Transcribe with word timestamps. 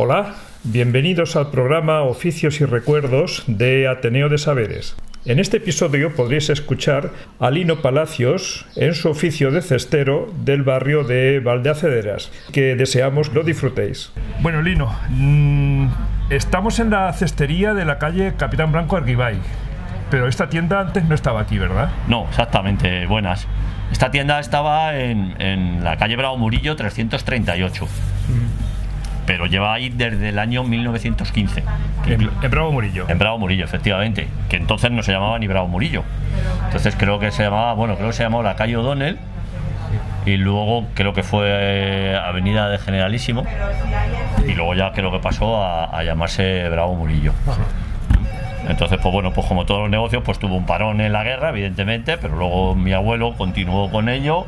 Hola, 0.00 0.36
bienvenidos 0.62 1.34
al 1.34 1.50
programa 1.50 2.02
Oficios 2.02 2.60
y 2.60 2.64
Recuerdos 2.64 3.42
de 3.48 3.88
Ateneo 3.88 4.28
de 4.28 4.38
Saberes. 4.38 4.94
En 5.24 5.40
este 5.40 5.56
episodio 5.56 6.14
podréis 6.14 6.50
escuchar 6.50 7.10
a 7.40 7.50
Lino 7.50 7.82
Palacios 7.82 8.64
en 8.76 8.94
su 8.94 9.08
oficio 9.08 9.50
de 9.50 9.60
cestero 9.60 10.32
del 10.44 10.62
barrio 10.62 11.02
de 11.02 11.40
Valdeacederas, 11.40 12.30
que 12.52 12.76
deseamos 12.76 13.34
lo 13.34 13.42
disfrutéis. 13.42 14.12
Bueno, 14.40 14.62
Lino, 14.62 14.96
mm, 15.08 15.88
estamos 16.30 16.78
en 16.78 16.90
la 16.90 17.12
cestería 17.12 17.74
de 17.74 17.84
la 17.84 17.98
calle 17.98 18.34
Capitán 18.38 18.70
Blanco 18.70 18.96
Arguibay, 18.96 19.40
pero 20.12 20.28
esta 20.28 20.48
tienda 20.48 20.78
antes 20.78 21.06
no 21.06 21.16
estaba 21.16 21.40
aquí, 21.40 21.58
¿verdad? 21.58 21.90
No, 22.06 22.28
exactamente, 22.28 23.04
buenas. 23.06 23.48
Esta 23.90 24.12
tienda 24.12 24.38
estaba 24.38 24.96
en, 24.96 25.34
en 25.42 25.82
la 25.82 25.96
calle 25.96 26.14
Bravo 26.14 26.36
Murillo 26.36 26.76
338. 26.76 27.88
Pero 29.28 29.44
lleva 29.44 29.74
ahí 29.74 29.90
desde 29.90 30.30
el 30.30 30.38
año 30.38 30.64
1915. 30.64 31.62
que 32.02 32.14
En, 32.14 32.30
en 32.42 32.50
Bravo 32.50 32.72
Murillo. 32.72 33.04
En 33.08 33.18
Bravo 33.18 33.38
Murillo, 33.38 33.66
efectivamente. 33.66 34.26
Que 34.48 34.56
entonces 34.56 34.90
no 34.90 35.02
se 35.02 35.12
llamaba 35.12 35.38
ni 35.38 35.46
Bravo 35.46 35.68
Murillo. 35.68 36.02
Entonces 36.64 36.96
creo 36.98 37.18
que 37.18 37.30
se 37.30 37.42
llamaba, 37.42 37.74
bueno, 37.74 37.96
creo 37.96 38.06
que 38.06 38.14
se 38.14 38.22
llamaba 38.22 38.42
la 38.42 38.56
calle 38.56 38.78
O'Donnell. 38.78 39.18
Y 40.24 40.38
luego 40.38 40.86
creo 40.94 41.12
que 41.12 41.22
fue 41.22 41.46
eh, 41.46 42.16
Avenida 42.16 42.70
de 42.70 42.78
Generalísimo. 42.78 43.44
Y 44.46 44.54
luego 44.54 44.74
ya 44.74 44.92
creo 44.92 45.12
que 45.12 45.18
pasó 45.18 45.62
a, 45.62 45.84
a 45.84 46.02
llamarse 46.04 46.66
Bravo 46.70 46.94
Murillo. 46.94 47.34
Entonces, 48.66 48.98
pues 49.02 49.12
bueno, 49.12 49.34
pues 49.34 49.46
como 49.46 49.66
todos 49.66 49.82
los 49.82 49.90
negocios, 49.90 50.22
pues 50.24 50.38
tuvo 50.38 50.56
un 50.56 50.64
parón 50.64 51.02
en 51.02 51.12
la 51.12 51.22
guerra, 51.22 51.50
evidentemente, 51.50 52.16
pero 52.16 52.34
luego 52.34 52.74
mi 52.74 52.94
abuelo 52.94 53.34
continuó 53.34 53.90
con 53.90 54.08
ello. 54.08 54.46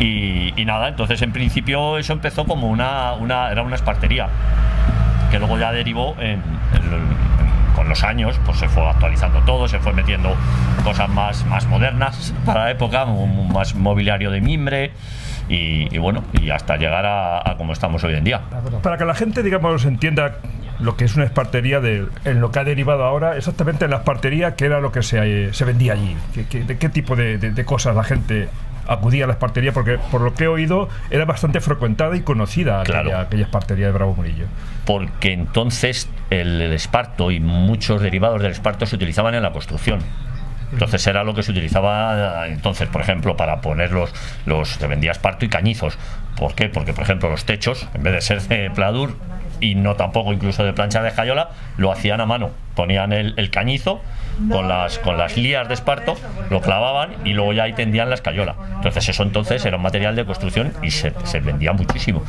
Y, 0.00 0.52
y 0.60 0.64
nada, 0.64 0.88
entonces 0.88 1.22
en 1.22 1.32
principio 1.32 1.98
eso 1.98 2.12
empezó 2.12 2.44
como 2.46 2.68
una, 2.68 3.12
una 3.12 3.50
era 3.50 3.62
una 3.62 3.76
espartería, 3.76 4.28
que 5.30 5.38
luego 5.38 5.58
ya 5.58 5.70
derivó 5.72 6.16
en, 6.18 6.42
en- 6.72 6.92
en- 6.92 7.24
con 7.76 7.88
los 7.88 8.04
años, 8.04 8.38
pues 8.46 8.58
se 8.58 8.68
fue 8.68 8.86
actualizando 8.88 9.40
todo, 9.40 9.66
se 9.66 9.78
fue 9.80 9.92
metiendo 9.92 10.34
cosas 10.84 11.08
más, 11.08 11.44
más 11.46 11.66
modernas 11.66 12.32
para 12.46 12.64
la 12.64 12.70
época, 12.70 13.04
más 13.52 13.74
mobiliario 13.74 14.30
de 14.30 14.40
mimbre 14.40 14.92
y, 15.48 15.92
y 15.94 15.98
bueno, 15.98 16.22
y 16.40 16.50
hasta 16.50 16.76
llegar 16.76 17.04
a, 17.04 17.38
a 17.50 17.56
como 17.56 17.72
estamos 17.72 18.02
hoy 18.04 18.14
en 18.14 18.22
día. 18.24 18.40
Para 18.80 18.96
que 18.96 19.04
la 19.04 19.14
gente, 19.14 19.42
digamos, 19.42 19.84
entienda 19.86 20.36
lo 20.78 20.96
que 20.96 21.04
es 21.04 21.16
una 21.16 21.24
espartería 21.24 21.80
de, 21.80 22.06
en 22.24 22.40
lo 22.40 22.50
que 22.52 22.60
ha 22.60 22.64
derivado 22.64 23.04
ahora, 23.04 23.36
exactamente 23.36 23.84
en 23.86 23.90
la 23.90 23.98
espartería, 23.98 24.54
¿qué 24.54 24.66
era 24.66 24.80
lo 24.80 24.92
que 24.92 25.02
se, 25.02 25.52
se 25.52 25.64
vendía 25.64 25.94
allí? 25.94 26.16
¿Qué, 26.32 26.46
qué- 26.46 26.62
de 26.64 26.78
qué 26.78 26.88
tipo 26.88 27.16
de, 27.16 27.38
de- 27.38 27.50
de 27.50 27.64
cosas 27.64 27.94
la 27.96 28.04
gente 28.04 28.48
acudía 28.88 29.24
a 29.24 29.26
la 29.26 29.32
espartería? 29.34 29.72
Porque 29.72 29.98
por 30.10 30.20
lo 30.20 30.34
que 30.34 30.44
he 30.44 30.48
oído, 30.48 30.88
era 31.10 31.24
bastante 31.24 31.60
frecuentada 31.60 32.16
y 32.16 32.20
conocida 32.20 32.80
aquella, 32.80 33.02
Claro. 33.02 33.18
aquella 33.18 33.44
espartería 33.44 33.86
de 33.86 33.92
Bravo 33.92 34.14
Murillo. 34.14 34.46
porque 34.86 35.32
entonces 35.32 36.08
el, 36.30 36.60
el 36.60 36.72
esparto 36.72 37.30
y 37.30 37.40
muchos 37.40 38.00
derivados 38.02 38.42
del 38.42 38.52
esparto 38.52 38.86
se 38.86 38.96
utilizaban 38.96 39.34
en 39.34 39.42
la 39.42 39.52
construcción. 39.52 40.00
Entonces 40.72 41.06
era 41.06 41.22
lo 41.22 41.34
que 41.34 41.42
se 41.44 41.52
utilizaba 41.52 42.46
eh, 42.48 42.52
entonces, 42.52 42.88
por 42.88 43.00
ejemplo, 43.00 43.36
para 43.36 43.60
poner 43.60 43.92
los, 43.92 44.12
los 44.44 44.70
se 44.70 44.86
vendía 44.88 45.12
esparto 45.12 45.44
y 45.44 45.48
cañizos. 45.48 45.96
¿Por 46.36 46.54
qué? 46.54 46.68
Porque, 46.68 46.92
por 46.92 47.04
ejemplo, 47.04 47.30
los 47.30 47.44
techos, 47.44 47.86
en 47.94 48.02
vez 48.02 48.12
de 48.14 48.20
ser 48.20 48.42
de 48.42 48.70
pladur 48.70 49.16
y 49.60 49.74
no 49.74 49.94
tampoco 49.96 50.32
incluso 50.32 50.64
de 50.64 50.72
plancha 50.72 51.02
de 51.02 51.08
escayola, 51.08 51.50
lo 51.76 51.92
hacían 51.92 52.20
a 52.20 52.26
mano. 52.26 52.50
Ponían 52.74 53.12
el, 53.12 53.50
cañizo 53.50 54.00
con 54.50 54.68
las, 54.68 54.98
con 54.98 55.16
las 55.16 55.36
lías 55.36 55.68
de 55.68 55.74
esparto, 55.74 56.16
lo 56.50 56.60
clavaban 56.60 57.10
y 57.24 57.34
luego 57.34 57.52
ya 57.52 57.64
ahí 57.64 57.72
tendían 57.72 58.08
la 58.08 58.16
escayola. 58.16 58.56
Entonces 58.76 59.08
eso 59.08 59.22
entonces 59.22 59.64
era 59.64 59.76
un 59.76 59.82
material 59.82 60.16
de 60.16 60.24
construcción 60.24 60.72
y 60.82 60.90
se, 60.90 61.12
se 61.24 61.40
vendía 61.40 61.72
muchísimo. 61.72 62.22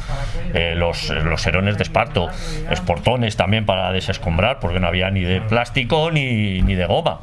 Eh, 0.53 0.75
los, 0.75 1.09
los 1.09 1.45
herones 1.47 1.77
de 1.77 1.83
esparto, 1.83 2.29
esportones 2.69 3.35
también 3.37 3.65
para 3.65 3.91
desescombrar, 3.91 4.59
porque 4.59 4.79
no 4.79 4.87
había 4.87 5.09
ni 5.09 5.21
de 5.21 5.41
plástico 5.41 6.11
ni, 6.11 6.61
ni 6.61 6.75
de 6.75 6.85
goma. 6.85 7.21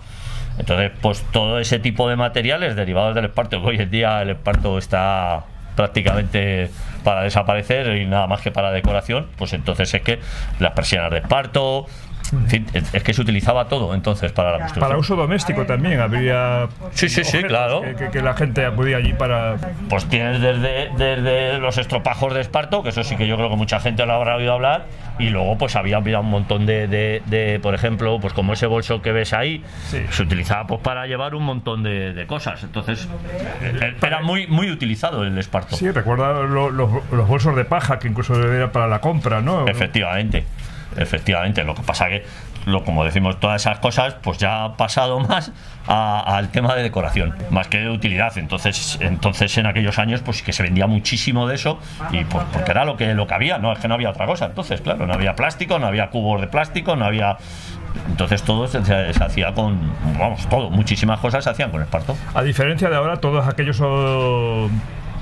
Entonces, 0.59 0.91
pues 1.01 1.23
todo 1.33 1.59
ese 1.59 1.79
tipo 1.79 2.09
de 2.09 2.17
materiales 2.17 2.77
derivados 2.77 3.15
del 3.15 3.27
esparto, 3.27 3.63
que 3.63 3.69
hoy 3.69 3.77
en 3.79 3.91
día 3.91 4.23
el 4.23 4.31
esparto 4.31 4.79
está 4.79 5.45
prácticamente 5.77 6.71
para 7.03 7.23
desaparecer 7.23 7.97
y 7.97 8.07
nada 8.07 8.27
más 8.27 8.41
que 8.41 8.51
para 8.51 8.71
decoración, 8.71 9.29
pues 9.37 9.53
entonces 9.53 9.93
es 9.93 10.03
que 10.03 10.21
las 10.59 10.73
persianas 10.73 11.11
de 11.11 11.19
esparto, 11.19 11.87
en 12.33 12.49
fin, 12.49 12.67
es 12.73 13.03
que 13.03 13.13
se 13.15 13.21
utilizaba 13.23 13.69
todo 13.69 13.95
entonces 13.95 14.33
para 14.33 14.53
la 14.53 14.59
construcción. 14.59 14.89
Para 14.89 14.99
uso 14.99 15.17
doméstico 15.17 15.65
también 15.67 16.01
habría. 16.01 16.69
Sí, 16.93 17.09
sí, 17.09 17.25
sí, 17.25 17.43
claro. 17.43 17.83
Que, 17.83 17.95
que- 17.95 18.11
que 18.11 18.23
la 18.23 18.35
gente 18.35 18.65
acudía 18.65 18.97
allí 18.97 19.13
para. 19.13 19.57
Pues 19.89 20.07
tienes 20.07 20.41
desde, 20.41 20.91
desde 20.97 21.59
los 21.59 21.79
estropajos 21.79 22.33
de 22.35 22.41
esparto, 22.41 22.83
que 22.83 22.89
eso 22.91 23.05
sí 23.05 23.17
que 23.17 23.27
yo 23.27 23.37
creo 23.37 23.51
que 23.51 23.57
mucha 23.57 23.81
gente 23.81 24.05
lo 24.07 24.13
habrá 24.15 24.37
oído 24.37 24.53
hablar, 24.55 24.87
y 25.19 25.29
luego 25.29 25.59
pues 25.59 25.77
había, 25.77 25.99
había 25.99 26.21
un 26.21 26.31
montón 26.31 26.67
de, 26.67 26.87
de- 26.89 27.23
de, 27.27 27.61
por 27.61 27.75
ejemplo, 27.75 28.19
pues 28.21 28.33
como 28.33 28.53
ese 28.55 28.67
bolso 28.67 29.03
que 29.03 29.13
ves 29.13 29.33
ahí, 29.33 29.63
Sí. 29.91 30.03
se 30.11 30.23
utilizaba 30.23 30.67
pues 30.67 30.81
para 30.81 31.07
llevar 31.07 31.35
un 31.35 31.45
montón 31.45 31.83
de, 31.83 32.13
de 32.15 32.27
cosas. 32.27 32.63
Entonces, 32.65 33.09
eh, 33.63 33.95
era 34.03 34.23
muy, 34.23 34.47
muy 34.47 34.71
utilizado 34.71 35.23
el 35.25 35.37
esparto. 35.39 35.77
Sí, 35.77 35.91
recuerda 35.91 36.33
lo- 36.43 36.71
los, 36.71 36.91
los 37.13 37.29
bolsos 37.29 37.55
de 37.57 37.65
paja 37.65 37.99
que 37.99 38.09
incluso 38.09 38.35
era 38.53 38.73
para 38.73 38.87
la 38.87 39.01
compra, 39.01 39.41
¿no? 39.41 39.67
Efectivamente, 39.69 40.45
efectivamente. 40.97 41.65
Lo 41.65 41.75
que 41.75 41.83
pasa 41.83 42.09
que, 42.09 42.25
lo, 42.67 42.85
como 42.85 43.05
decimos, 43.05 43.41
todas 43.41 43.63
esas 43.63 43.79
cosas, 43.79 44.15
pues 44.23 44.39
ya 44.39 44.65
ha 44.65 44.77
pasado 44.77 45.21
más 45.29 45.53
al 45.87 46.51
tema 46.51 46.75
de 46.75 46.83
decoración, 46.83 47.35
más 47.51 47.69
que 47.69 47.79
de 47.79 47.91
utilidad. 47.91 48.37
Entonces, 48.39 48.99
entonces 49.01 49.57
en 49.59 49.67
aquellos 49.67 49.99
años, 49.99 50.23
pues 50.23 50.43
que 50.43 50.53
se 50.53 50.63
vendía 50.63 50.87
muchísimo 50.87 51.47
de 51.47 51.57
eso, 51.57 51.79
y 52.11 52.25
pues 52.25 52.45
porque 52.53 52.71
era 52.71 52.85
lo 52.85 52.97
que 52.97 53.15
lo 53.15 53.27
que 53.27 53.35
había, 53.35 53.59
no 53.59 53.73
es 53.73 53.79
que 53.79 53.89
no 53.89 53.95
había 53.95 54.11
otra 54.11 54.27
cosa. 54.27 54.47
Entonces, 54.47 54.81
claro, 54.81 55.07
no 55.07 55.13
había 55.13 55.35
plástico, 55.35 55.79
no 55.79 55.87
había 55.87 56.11
cubos 56.11 56.41
de 56.41 56.47
plástico, 56.47 56.97
no 56.97 57.05
había. 57.05 57.37
Entonces 58.09 58.43
todo 58.43 58.67
se, 58.69 58.79
hacía 58.79 59.53
con, 59.53 59.93
vamos, 60.19 60.49
todo, 60.49 60.71
muchísimas 60.71 61.21
cosas 61.21 61.45
se 61.45 61.51
hacían 61.51 61.71
con 61.71 61.83
esparto. 61.83 62.17
A 62.35 62.43
diferencia 62.43 62.89
de 62.89 62.97
ahora, 62.97 63.19
todos 63.19 63.47
aquellos 63.47 63.83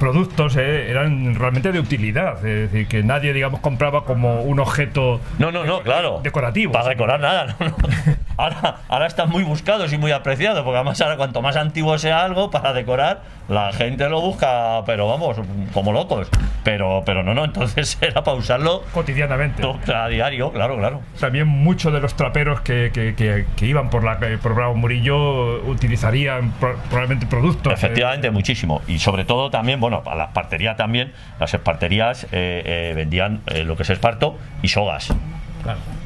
productos 0.00 0.56
eh, 0.56 0.90
eran 0.90 1.36
realmente 1.36 1.70
de 1.70 1.78
utilidad. 1.78 2.44
Es 2.44 2.72
decir, 2.72 2.88
que 2.88 3.04
nadie, 3.04 3.32
digamos, 3.32 3.60
compraba 3.60 4.04
como 4.04 4.42
un 4.42 4.58
objeto 4.58 5.20
No, 5.38 5.52
no, 5.52 5.64
no, 5.64 5.82
claro. 5.82 6.18
decorativo. 6.24 6.72
Para 6.72 6.88
decorar 6.88 7.20
nada, 7.20 7.54
no, 7.60 7.66
no. 7.68 7.76
Ahora, 8.40 8.76
ahora 8.88 9.06
están 9.06 9.28
muy 9.28 9.42
buscados 9.42 9.92
y 9.92 9.98
muy 9.98 10.12
apreciados, 10.12 10.62
porque 10.64 10.76
además 10.76 11.00
ahora 11.02 11.16
cuanto 11.16 11.42
más 11.42 11.56
antiguo 11.56 11.98
sea 11.98 12.24
algo 12.24 12.50
para 12.50 12.72
decorar, 12.72 13.20
la 13.48 13.72
gente 13.72 14.08
lo 14.08 14.20
busca, 14.20 14.82
pero 14.86 15.06
vamos, 15.08 15.36
como 15.74 15.92
locos. 15.92 16.28
Pero, 16.64 17.02
pero 17.04 17.22
no, 17.22 17.34
no, 17.34 17.44
entonces 17.44 17.98
era 18.02 18.24
para 18.24 18.36
usarlo 18.36 18.82
cotidianamente. 18.92 19.62
a 19.94 20.08
diario, 20.08 20.52
claro, 20.52 20.76
claro. 20.78 21.00
También 21.18 21.48
muchos 21.48 21.92
de 21.92 22.00
los 22.00 22.14
traperos 22.14 22.60
que, 22.62 22.90
que- 22.94 23.14
que- 23.14 23.46
que 23.56 23.66
iban 23.66 23.90
por 23.90 24.04
la 24.04 24.18
calle- 24.18 24.38
por 24.38 24.54
Bravo 24.54 24.74
Murillo 24.74 25.62
utilizarían 25.68 26.52
pro- 26.52 26.76
probablemente 26.88 27.26
productos. 27.26 27.72
eh, 27.72 27.74
Efectivamente, 27.74 28.30
muchísimo. 28.30 28.80
Y 28.86 28.98
sobre 29.00 29.24
todo 29.24 29.50
también, 29.50 29.80
bueno, 29.80 30.02
a 30.06 30.14
la 30.14 30.24
espartería 30.24 30.76
también, 30.76 31.12
las 31.38 31.52
esparterías 31.52 32.24
eh, 32.24 32.62
eh, 32.64 32.92
vendían 32.96 33.40
eh, 33.48 33.64
lo 33.64 33.76
que 33.76 33.82
es 33.82 33.90
esparto 33.90 34.38
y 34.62 34.68
sogas. 34.68 35.12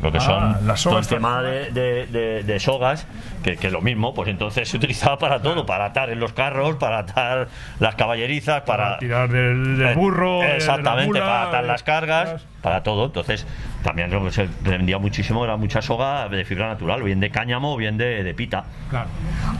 Lo 0.04 0.12
que 0.12 0.18
Ah, 0.18 0.20
son 0.20 0.66
las 0.66 0.82
todo 0.82 0.98
el 0.98 1.06
tema 1.06 1.40
de, 1.42 1.70
de- 1.70 2.06
de- 2.06 2.42
de 2.42 2.60
sogas, 2.60 3.06
que, 3.42 3.56
que 3.56 3.70
lo 3.70 3.80
mismo, 3.80 4.12
pues 4.14 4.28
entonces 4.28 4.68
se 4.68 4.76
utilizaba 4.76 5.18
para 5.18 5.40
todo, 5.40 5.64
para 5.64 5.86
atar 5.86 6.10
en 6.10 6.20
los 6.20 6.32
carros, 6.34 6.76
para 6.76 6.98
atar 6.98 7.48
las 7.80 7.94
caballerizas, 7.94 8.62
para, 8.62 8.84
para 8.84 8.98
tirar 8.98 9.28
del, 9.30 9.78
del 9.78 9.88
eh, 9.88 9.94
burro. 9.94 10.40
la 10.42 10.56
exactamente, 10.56 11.06
mula, 11.08 11.20
para 11.20 11.48
atar 11.48 11.64
las 11.64 11.82
cargas, 11.82 12.46
para 12.60 12.82
todo. 12.82 13.06
Entonces, 13.06 13.46
también 13.82 14.10
lo 14.10 14.22
que 14.24 14.30
se 14.30 14.48
vendía 14.60 14.98
muchísimo 14.98 15.42
era 15.44 15.56
mucha 15.56 15.80
soga 15.82 16.28
de 16.28 16.44
fibra 16.44 16.68
natural, 16.68 17.02
bien 17.02 17.20
de 17.20 17.30
cáñamo 17.30 17.72
o 17.74 17.76
bien 17.78 17.96
de, 17.96 18.22
de 18.22 18.34
pita. 18.34 18.64
Claro. 18.90 19.08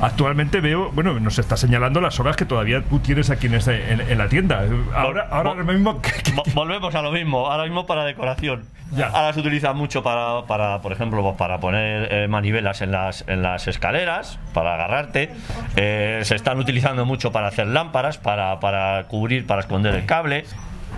Actualmente 0.03 0.61
veo, 0.61 0.91
bueno, 0.93 1.19
nos 1.21 1.39
está 1.39 1.57
señalando 1.57 2.01
las 2.01 2.15
sogas 2.15 2.37
que 2.37 2.45
todavía 2.45 2.83
tú 2.83 2.99
tienes 3.01 3.31
aquí 3.31 3.47
en, 3.47 3.55
este- 3.55 3.93
en- 3.93 4.01
en 4.03 4.19
la 4.19 4.29
tienda. 4.29 4.65
Ahora, 4.95 5.27
ahora 5.31 5.55
mismo. 5.55 6.01
que- 6.03 6.13
que- 6.23 6.33
Vo- 6.33 6.53
Volvemos 6.55 6.95
a 6.95 7.03
lo 7.03 7.13
mismo, 7.13 7.47
ahora 7.51 7.65
mismo 7.65 7.87
para 7.87 8.05
decoración. 8.05 8.65
Ya. 8.93 9.09
Ahora 9.09 9.33
se 9.33 9.41
utiliza 9.41 9.73
mucho 9.73 10.03
para, 10.03 10.34
para 10.47 10.81
por 10.81 10.93
ejemplo, 10.93 11.35
para 11.37 11.59
poner 11.59 12.13
eh, 12.13 12.29
manivelas 12.29 12.83
en 12.83 12.93
las, 12.93 13.25
en 13.29 13.43
las 13.43 13.67
escaleras, 13.69 14.39
para 14.53 14.75
agarrarte. 14.75 15.31
Eh, 15.77 16.21
se 16.25 16.35
están 16.35 16.59
utilizando 16.59 17.05
mucho 17.05 17.33
para 17.33 17.49
hacer 17.49 17.67
lámparas, 17.67 18.19
para, 18.19 18.61
para 18.61 19.05
cubrir, 19.09 19.47
para 19.47 19.61
esconder 19.61 19.95
el 19.95 20.07
cable. 20.07 20.45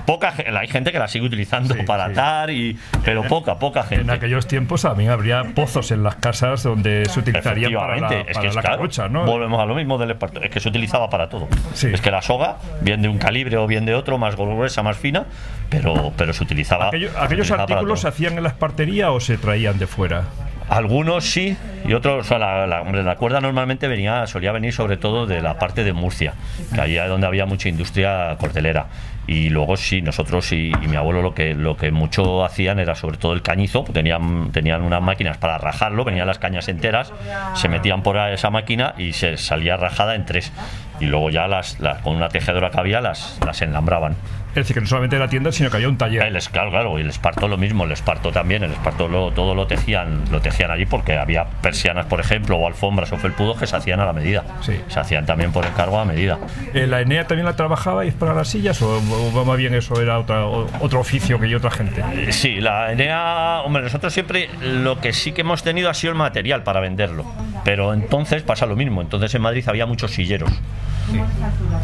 Poca 0.06 0.32
hay 0.58 0.68
gente 0.68 0.92
que 0.92 0.98
la 0.98 1.08
sigue 1.08 1.26
utilizando 1.26 1.74
Sí, 1.74 1.82
para 1.82 2.06
sí. 2.06 2.12
atar 2.12 2.50
y 2.50 2.78
pero 3.04 3.22
poca 3.24 3.58
poca 3.58 3.80
En 3.82 3.86
gente 3.88 4.12
aquellos 4.12 4.46
tiempos 4.46 4.82
también 4.82 5.10
habría 5.10 5.42
pozos 5.54 5.90
en 5.90 6.02
las 6.02 6.16
casas 6.16 6.62
donde 6.62 7.04
se 7.06 7.18
utilizarían 7.20 7.72
para 7.74 7.96
la, 7.98 8.08
es 8.20 8.24
para 8.26 8.40
que 8.40 8.46
es 8.48 8.54
la 8.54 8.60
claro, 8.62 8.76
carocha, 8.78 9.08
¿no? 9.08 9.24
Volvemos 9.26 9.60
a 9.60 9.66
lo 9.66 9.74
mismo 9.74 9.98
del 9.98 10.12
esparto, 10.12 10.40
es 10.42 10.50
que 10.50 10.60
se 10.60 10.68
utilizaba 10.68 11.10
para 11.10 11.28
todo. 11.28 11.48
Sí. 11.74 11.88
Es 11.92 12.00
que 12.00 12.10
la 12.10 12.22
soga, 12.22 12.56
bien 12.80 13.02
de 13.02 13.08
un 13.08 13.18
calibre 13.18 13.56
o 13.56 13.66
bien 13.66 13.84
de 13.84 13.94
otro, 13.94 14.16
más 14.18 14.36
gruesa, 14.36 14.82
más 14.82 14.96
fina, 14.96 15.26
pero, 15.68 16.12
pero 16.16 16.32
se 16.32 16.42
utilizaba. 16.44 16.88
Aquello- 16.88 17.10
se 17.10 17.18
¿Aquellos 17.18 17.46
utilizaba 17.48 17.62
artículos 17.64 18.00
se 18.00 18.08
hacían 18.08 18.36
en 18.36 18.42
la 18.44 18.48
espartería 18.50 19.10
o 19.10 19.20
se 19.20 19.36
traían 19.38 19.78
de 19.78 19.86
fuera? 19.86 20.22
Algunos 20.68 21.24
sí, 21.24 21.56
y 21.86 21.92
otros, 21.92 22.26
o 22.26 22.28
sea, 22.28 22.38
la, 22.38 22.66
la- 22.66 22.82
cuerda 23.16 23.40
normalmente 23.40 23.86
venía, 23.86 24.26
solía 24.26 24.50
venir 24.50 24.72
sobre 24.72 24.96
todo 24.96 25.24
de 25.26 25.40
la 25.40 25.58
parte 25.60 25.84
de 25.84 25.92
Murcia, 25.92 26.34
que 26.74 26.80
allí 26.80 26.98
es 26.98 27.08
donde 27.08 27.26
había 27.26 27.46
mucha 27.46 27.68
industria 27.68 28.36
cordelera. 28.40 28.86
Y 29.28 29.48
luego 29.48 29.76
sí, 29.76 30.02
nosotros 30.02 30.50
y, 30.52 30.72
mi 30.88 30.96
abuelo 30.96 31.22
lo 31.22 31.34
que, 31.34 31.54
mucho 31.92 32.44
hacían 32.44 32.78
era 32.78 32.94
sobre 32.94 33.16
todo 33.18 33.32
el 33.32 33.42
cañizo, 33.42 33.84
tenían, 33.92 34.50
tenían 34.52 34.82
unas 34.82 35.02
máquinas 35.02 35.36
para 35.38 35.58
rajarlo, 35.58 36.04
venían 36.04 36.26
las 36.26 36.38
cañas 36.38 36.68
enteras, 36.68 37.12
se 37.54 37.68
metían 37.68 38.02
por 38.02 38.16
esa 38.16 38.50
máquina 38.50 38.94
y 38.98 39.12
se 39.12 39.36
salía 39.36 39.76
rajada 39.76 40.14
en 40.16 40.26
tres. 40.26 40.52
Y 41.00 41.06
luego 41.06 41.30
ya 41.30 41.46
las, 41.48 41.78
las- 41.80 41.98
con 42.02 42.16
una 42.16 42.28
tejedora 42.28 42.70
que 42.70 42.78
había 42.80 43.00
las, 43.00 43.38
las 43.44 43.62
enlambraban. 43.62 44.16
Es 44.56 44.62
decir, 44.62 44.74
que 44.76 44.80
no 44.80 44.86
solamente 44.86 45.16
era 45.16 45.28
tienda, 45.28 45.52
sino 45.52 45.68
que 45.68 45.76
había 45.76 45.88
un 45.88 45.98
taller. 45.98 46.22
El 46.22 46.36
es- 46.36 46.48
claro, 46.48 46.70
claro, 46.70 46.98
y 46.98 47.02
el 47.02 47.10
esparto 47.10 47.46
lo 47.46 47.58
mismo, 47.58 47.84
el 47.84 47.92
esparto 47.92 48.32
también, 48.32 48.62
el 48.64 48.72
esparto 48.72 49.06
lo, 49.06 49.30
todo 49.32 49.54
lo 49.54 49.66
tejían, 49.66 50.22
lo 50.30 50.40
tejían 50.40 50.70
allí 50.70 50.86
porque 50.86 51.18
había 51.18 51.44
persianas, 51.44 52.06
por 52.06 52.20
ejemplo, 52.20 52.56
o 52.56 52.66
alfombras 52.66 53.12
o 53.12 53.18
felpudos 53.18 53.58
que 53.58 53.66
se 53.66 53.76
hacían 53.76 54.00
a 54.00 54.06
la 54.06 54.14
medida. 54.14 54.44
Sí. 54.62 54.80
Se 54.88 54.98
hacían 54.98 55.26
también 55.26 55.52
por 55.52 55.66
encargo 55.66 55.98
a 56.00 56.06
medida. 56.06 56.38
Eh, 56.72 56.86
¿La 56.86 57.02
Enea 57.02 57.26
también 57.26 57.44
la 57.44 57.54
trabajabais 57.54 58.14
para 58.14 58.32
las 58.32 58.48
sillas 58.48 58.80
o, 58.80 58.96
o 58.98 59.44
más 59.44 59.58
bien 59.58 59.74
eso 59.74 60.00
era 60.00 60.18
otra, 60.18 60.46
o- 60.46 60.66
otro 60.80 61.00
oficio 61.00 61.38
que 61.38 61.50
yo 61.50 61.58
otra 61.58 61.70
gente? 61.70 62.02
Eh, 62.14 62.32
Sí, 62.32 62.58
la 62.60 62.92
Enea, 62.92 63.60
hombre, 63.62 63.82
nosotros 63.82 64.12
siempre 64.14 64.48
lo 64.62 65.00
que 65.00 65.12
sí 65.12 65.32
que 65.32 65.42
hemos 65.42 65.62
tenido 65.62 65.90
ha 65.90 65.94
sido 65.94 66.12
el 66.12 66.18
material 66.18 66.62
para 66.62 66.80
venderlo. 66.80 67.24
Pero 67.62 67.92
entonces 67.92 68.42
pasa 68.42 68.64
lo 68.64 68.74
mismo. 68.76 69.02
Entonces 69.02 69.34
en 69.34 69.42
Madrid 69.42 69.64
había 69.68 69.84
muchos 69.86 70.12
silleros. 70.12 70.50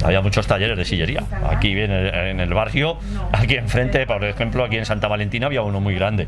Había 0.04 0.20
muchos 0.20 0.46
talleres 0.46 0.76
de 0.76 0.84
sillería. 0.84 1.22
Aquí 1.50 1.72
en 1.78 1.90
el, 1.90 2.14
en 2.14 2.40
el 2.40 2.52
barrio, 2.54 2.98
aquí 3.32 3.56
enfrente, 3.56 4.06
por 4.06 4.24
ejemplo, 4.24 4.64
aquí 4.64 4.76
en 4.76 4.86
Santa 4.86 5.08
Valentina 5.08 5.46
había 5.46 5.62
uno 5.62 5.80
muy 5.80 5.94
grande. 5.94 6.26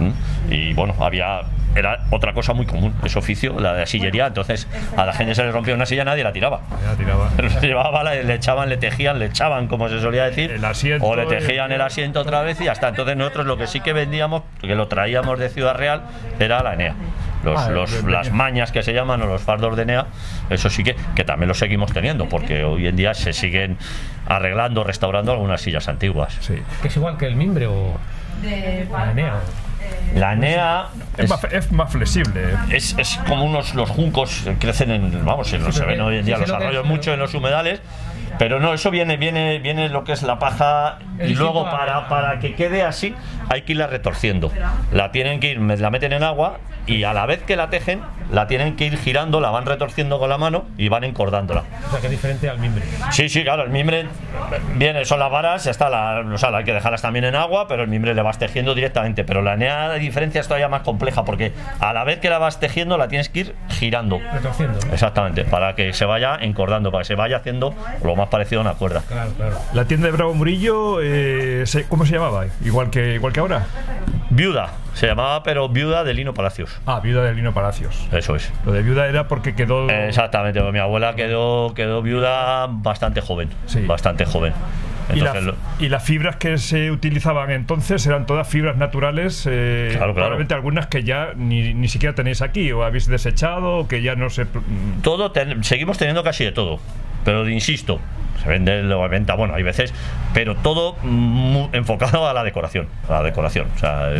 ¿Mm? 0.00 0.52
Y 0.52 0.72
bueno, 0.74 0.94
había 1.00 1.40
era 1.74 2.06
otra 2.10 2.32
cosa 2.32 2.54
muy 2.54 2.64
común, 2.64 2.94
ese 3.04 3.18
oficio, 3.18 3.60
la 3.60 3.74
de 3.74 3.86
sillería. 3.86 4.28
Entonces 4.28 4.66
a 4.96 5.04
la 5.04 5.12
gente 5.12 5.34
se 5.34 5.44
le 5.44 5.52
rompía 5.52 5.74
una 5.74 5.84
silla, 5.84 6.04
nadie 6.06 6.24
la 6.24 6.32
tiraba. 6.32 6.62
Ya 6.82 6.96
tiraba. 6.96 7.30
Se 7.60 7.66
llevaba, 7.66 8.02
la- 8.02 8.14
le 8.14 8.34
echaban, 8.34 8.70
le 8.70 8.78
tejían, 8.78 9.18
le 9.18 9.26
echaban, 9.26 9.66
como 9.68 9.88
se 9.90 10.00
solía 10.00 10.24
decir, 10.24 10.50
El 10.52 10.64
asiento, 10.64 11.04
o 11.06 11.14
le 11.14 11.22
el- 11.24 11.28
tejían 11.28 11.70
el 11.72 11.82
asiento 11.82 12.20
otra 12.20 12.40
vez 12.40 12.58
y 12.62 12.64
ya 12.64 12.72
está. 12.72 12.88
Entonces 12.88 13.14
nosotros 13.16 13.44
lo 13.44 13.58
que 13.58 13.66
sí 13.66 13.80
que 13.80 13.92
vendíamos, 13.92 14.42
que 14.60 14.74
lo 14.74 14.88
traíamos 14.88 15.38
de 15.38 15.50
Ciudad 15.50 15.74
Real, 15.76 16.00
era 16.40 16.62
la 16.62 16.72
Enea. 16.74 16.94
Los, 17.46 17.60
Ah, 17.60 17.70
los- 17.70 18.02
las 18.04 18.32
mañas 18.32 18.72
que 18.72 18.82
se 18.82 18.92
llaman 18.92 19.22
o 19.22 19.26
los 19.26 19.40
fardos 19.40 19.76
de 19.76 19.82
Enea, 19.82 20.06
eso 20.50 20.68
sí 20.68 20.82
que, 20.84 20.96
que 21.14 21.24
también 21.24 21.48
lo 21.48 21.54
seguimos 21.54 21.92
teniendo, 21.92 22.28
porque 22.28 22.64
hoy 22.64 22.86
en 22.86 22.96
día 22.96 23.14
se 23.14 23.32
siguen 23.32 23.78
arreglando, 24.26 24.82
restaurando 24.84 25.30
algunas 25.32 25.60
sillas 25.60 25.86
antiguas. 25.88 26.36
Sí. 26.40 26.60
Que 26.82 26.88
es 26.88 26.96
igual 26.96 27.16
que 27.16 27.26
el 27.26 27.36
mimbre 27.36 27.66
o 27.66 27.96
la 28.92 29.10
Enea. 29.12 29.34
La 30.14 30.32
Enea 30.32 30.86
Es, 31.16 31.24
es, 31.24 31.30
más, 31.30 31.44
es 31.44 31.72
más 31.72 31.92
flexible. 31.92 32.40
¿eh? 32.42 32.56
es, 32.70 32.94
es 32.98 33.18
como 33.28 33.44
unos 33.44 33.74
los 33.74 33.88
juncos 33.88 34.42
que 34.44 34.54
crecen 34.56 34.90
en 34.90 35.24
vamos 35.24 35.48
se 35.48 35.58
pero 35.58 35.86
ven 35.86 35.96
que- 35.96 36.02
hoy 36.02 36.16
en 36.18 36.26
día 36.26 36.34
sí, 36.36 36.40
los 36.40 36.50
sí, 36.50 36.56
arroyos 36.56 36.84
mucho 36.84 37.12
en 37.14 37.20
los 37.20 37.32
humedales 37.34 37.80
pero 38.38 38.58
no 38.58 38.74
eso 38.74 38.90
viene 38.90 39.16
viene 39.16 39.58
viene 39.60 39.88
lo 39.88 40.02
que 40.04 40.12
es 40.12 40.22
la 40.22 40.38
paja 40.40 40.98
y 41.24 41.34
luego 41.34 41.64
para 41.70 42.08
para 42.08 42.38
que 42.40 42.54
quede 42.54 42.82
así 42.82 43.14
hay 43.48 43.62
que 43.62 43.72
irla 43.72 43.86
retorciendo 43.86 44.50
la 44.92 45.12
tienen 45.12 45.38
que 45.40 45.52
ir 45.52 45.60
la 45.60 45.90
meten 45.90 46.12
en 46.12 46.22
agua 46.24 46.58
y 46.86 47.04
a 47.04 47.12
la 47.12 47.26
vez 47.26 47.42
que 47.42 47.56
la 47.56 47.70
tejen 47.70 48.00
la 48.30 48.46
tienen 48.46 48.76
que 48.76 48.86
ir 48.86 48.98
girando 48.98 49.40
la 49.40 49.50
van 49.50 49.66
retorciendo 49.66 50.18
con 50.18 50.28
la 50.28 50.38
mano 50.38 50.64
y 50.76 50.88
van 50.88 51.04
encordándola 51.04 51.64
O 51.86 51.90
sea, 51.90 52.00
que 52.00 52.06
es 52.06 52.10
diferente 52.10 52.48
al 52.48 52.58
mimbre. 52.58 52.84
Sí, 53.10 53.28
sí, 53.28 53.44
claro, 53.44 53.62
el 53.62 53.70
mimbre 53.70 54.06
viene, 54.74 55.04
son 55.04 55.18
las 55.18 55.30
varas, 55.30 55.64
ya 55.64 55.70
está, 55.70 55.88
la, 55.88 56.24
o 56.32 56.38
sea, 56.38 56.56
hay 56.56 56.64
que 56.64 56.72
dejarlas 56.72 57.02
también 57.02 57.24
en 57.24 57.34
agua, 57.34 57.68
pero 57.68 57.82
el 57.82 57.88
mimbre 57.88 58.14
le 58.14 58.22
vas 58.22 58.38
tejiendo 58.38 58.74
directamente. 58.74 59.24
Pero 59.24 59.42
la 59.42 59.54
enea 59.54 59.88
de 59.90 59.98
diferencia 59.98 60.40
es 60.40 60.46
todavía 60.46 60.68
más 60.68 60.82
compleja 60.82 61.24
porque 61.24 61.52
a 61.80 61.92
la 61.92 62.04
vez 62.04 62.18
que 62.18 62.30
la 62.30 62.38
vas 62.38 62.60
tejiendo 62.60 62.98
la 62.98 63.08
tienes 63.08 63.28
que 63.28 63.40
ir 63.40 63.54
girando. 63.68 64.20
Retorciendo. 64.32 64.78
¿no? 64.86 64.92
Exactamente, 64.92 65.44
para 65.44 65.74
que 65.74 65.92
se 65.92 66.04
vaya 66.04 66.36
encordando, 66.40 66.90
para 66.90 67.02
que 67.02 67.08
se 67.08 67.14
vaya 67.14 67.38
haciendo 67.38 67.74
lo 68.02 68.16
más 68.16 68.28
parecido 68.28 68.60
a 68.60 68.62
una 68.62 68.74
cuerda. 68.74 69.02
Claro, 69.06 69.30
claro. 69.36 69.56
La 69.72 69.84
tienda 69.84 70.06
de 70.06 70.12
Bravo 70.12 70.34
Murillo, 70.34 70.98
eh, 71.02 71.64
¿cómo 71.88 72.06
se 72.06 72.14
llamaba? 72.14 72.46
Igual 72.64 72.90
que, 72.90 73.14
igual 73.14 73.32
que 73.32 73.40
ahora. 73.40 73.66
Viuda, 74.36 74.70
se 74.92 75.06
llamaba, 75.06 75.42
pero 75.42 75.68
viuda 75.70 76.04
de 76.04 76.12
Lino 76.12 76.34
Palacios. 76.34 76.78
Ah, 76.84 77.00
viuda 77.00 77.22
de 77.24 77.32
Lino 77.34 77.54
Palacios. 77.54 78.06
Eso 78.12 78.36
es. 78.36 78.52
Lo 78.66 78.72
de 78.72 78.82
viuda 78.82 79.06
era 79.06 79.28
porque 79.28 79.54
quedó. 79.54 79.88
Exactamente, 79.88 80.60
mi 80.72 80.78
abuela 80.78 81.14
quedó, 81.14 81.72
quedó 81.74 82.02
viuda 82.02 82.66
bastante 82.68 83.22
joven. 83.22 83.48
Sí. 83.64 83.80
Bastante 83.86 84.26
joven. 84.26 84.52
Y, 85.14 85.20
la- 85.20 85.30
Entonces, 85.30 85.54
y 85.78 85.88
las 85.88 86.02
fibras 86.04 86.36
que 86.36 86.58
se 86.58 86.90
utilizaban 86.90 87.50
entonces 87.52 88.04
eran 88.06 88.26
todas 88.26 88.46
fibras 88.48 88.76
naturales, 88.76 89.46
eh, 89.48 89.86
Claro, 89.92 89.98
claro. 90.06 90.14
probablemente 90.14 90.52
algunas 90.54 90.88
que 90.88 91.02
ya 91.04 91.30
ni, 91.36 91.72
ni 91.74 91.86
siquiera 91.88 92.14
tenéis 92.14 92.42
aquí 92.42 92.72
o 92.72 92.82
habéis 92.82 93.06
desechado 93.06 93.76
o 93.78 93.88
que 93.88 94.02
ya 94.02 94.16
no 94.16 94.28
se... 94.30 94.46
todo 95.02 95.30
ten- 95.30 95.62
seguimos 95.62 95.96
teniendo 95.96 96.24
casi 96.24 96.42
de 96.44 96.50
todo 96.52 96.80
pero 97.24 97.48
insisto 97.48 98.00
se 98.42 98.48
vende 98.48 98.82
lo 98.82 99.06
venta 99.08 99.34
bueno 99.34 99.54
hay 99.54 99.62
veces 99.62 99.94
pero 100.34 100.56
todo 100.56 100.96
enfocado 101.72 102.28
a 102.28 102.32
la 102.32 102.44
decoración 102.44 102.88
a 103.08 103.12
la 103.12 103.22
decoración. 103.22 103.68
O 103.74 103.78
sea 103.78 104.10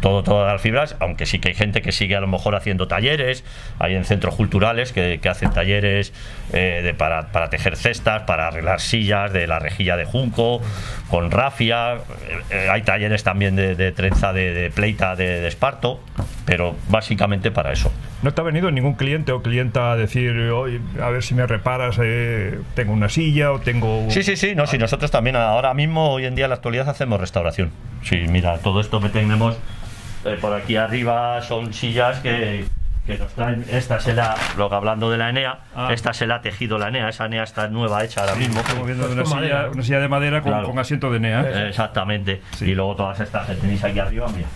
todo 0.00 0.22
todas 0.22 0.52
las 0.52 0.60
fibras 0.60 0.96
aunque 1.00 1.26
sí 1.26 1.38
que 1.38 1.48
hay 1.48 1.54
gente 1.54 1.82
que 1.82 1.92
sigue 1.92 2.16
a 2.16 2.20
lo 2.20 2.26
mejor 2.26 2.54
haciendo 2.54 2.88
talleres 2.88 3.44
hay 3.78 3.94
en 3.94 4.04
centros 4.04 4.34
culturales 4.34 4.92
que, 4.92 5.20
hacen 5.26 5.50
talleres 5.50 6.12
eh, 6.52 6.80
de, 6.84 6.94
para, 6.94 7.32
para 7.32 7.50
tejer 7.50 7.76
cestas 7.76 8.22
para 8.22 8.48
arreglar 8.48 8.80
sillas 8.80 9.32
de 9.32 9.46
la 9.46 9.58
rejilla 9.58 9.96
de 9.96 10.04
junco 10.04 10.60
con 11.10 11.30
rafia 11.30 11.94
eh, 11.94 11.98
eh, 12.50 12.68
hay 12.70 12.82
talleres 12.82 13.24
también 13.24 13.56
de, 13.56 13.92
trenza 13.92 14.32
de, 14.32 14.70
pleita 14.74 15.16
de, 15.16 15.46
esparto 15.48 16.00
pero 16.44 16.76
básicamente 16.88 17.50
para 17.50 17.72
eso. 17.72 17.90
¿No 18.22 18.32
te 18.32 18.40
ha 18.40 18.44
venido 18.44 18.70
ningún 18.70 18.94
cliente 18.94 19.32
o 19.32 19.42
clienta 19.42 19.90
a 19.90 19.96
decir, 19.96 20.30
"Oye, 20.50 20.80
a 21.02 21.10
ver 21.10 21.24
si 21.24 21.34
me 21.34 21.44
reparas, 21.44 21.96
tengo 22.74 22.92
una 22.92 23.08
silla 23.08 23.50
tengo... 23.60 24.06
Sí, 24.10 24.22
sí, 24.22 24.36
sí, 24.36 24.54
no, 24.54 24.66
sí, 24.66 24.78
nosotros 24.78 25.10
también 25.10 25.36
ahora 25.36 25.74
mismo, 25.74 26.10
hoy 26.12 26.26
en 26.26 26.34
día 26.34 26.46
en 26.46 26.50
la 26.50 26.56
actualidad 26.56 26.88
hacemos 26.88 27.20
restauración. 27.20 27.70
Sí, 28.02 28.16
mira, 28.28 28.58
todo 28.58 28.80
esto 28.80 29.00
que 29.00 29.08
tenemos 29.08 29.56
eh, 30.24 30.38
por 30.40 30.52
aquí 30.54 30.76
arriba 30.76 31.40
son 31.42 31.72
sillas 31.72 32.18
que, 32.20 32.64
que 33.06 33.18
nos 33.18 33.32
traen. 33.32 33.64
Esta 33.70 34.00
se 34.00 34.14
la, 34.14 34.34
luego 34.56 34.74
hablando 34.74 35.10
de 35.10 35.18
la 35.18 35.30
Enea, 35.30 35.58
Ah. 35.74 35.88
esta 35.92 36.12
se 36.12 36.26
la 36.26 36.36
ha 36.36 36.40
tejido 36.42 36.78
la 36.78 36.88
Enea, 36.88 37.08
esa 37.08 37.26
Enea 37.26 37.44
está 37.44 37.68
nueva 37.68 38.02
hecha 38.04 38.22
ahora 38.22 38.34
mismo. 38.34 38.60
Estamos 38.60 38.86
viendo 38.86 39.06
una, 39.10 39.22
con 39.22 39.40
silla, 39.40 39.68
una 39.72 39.82
silla 39.82 40.00
de 40.00 40.08
madera 40.08 40.40
con, 40.42 40.52
Claro. 40.52 40.68
con 40.68 40.78
asiento 40.78 41.10
de 41.10 41.20
NEA. 41.20 41.40
Eh, 41.42 41.68
Exactamente. 41.68 42.42
Sí. 42.56 42.66
Y 42.66 42.74
luego 42.74 42.96
todas 42.96 43.20
estas 43.20 43.46
que 43.46 43.54
tenéis 43.54 43.82
aquí 43.84 43.98
arriba, 44.00 44.26
mira. 44.34 44.48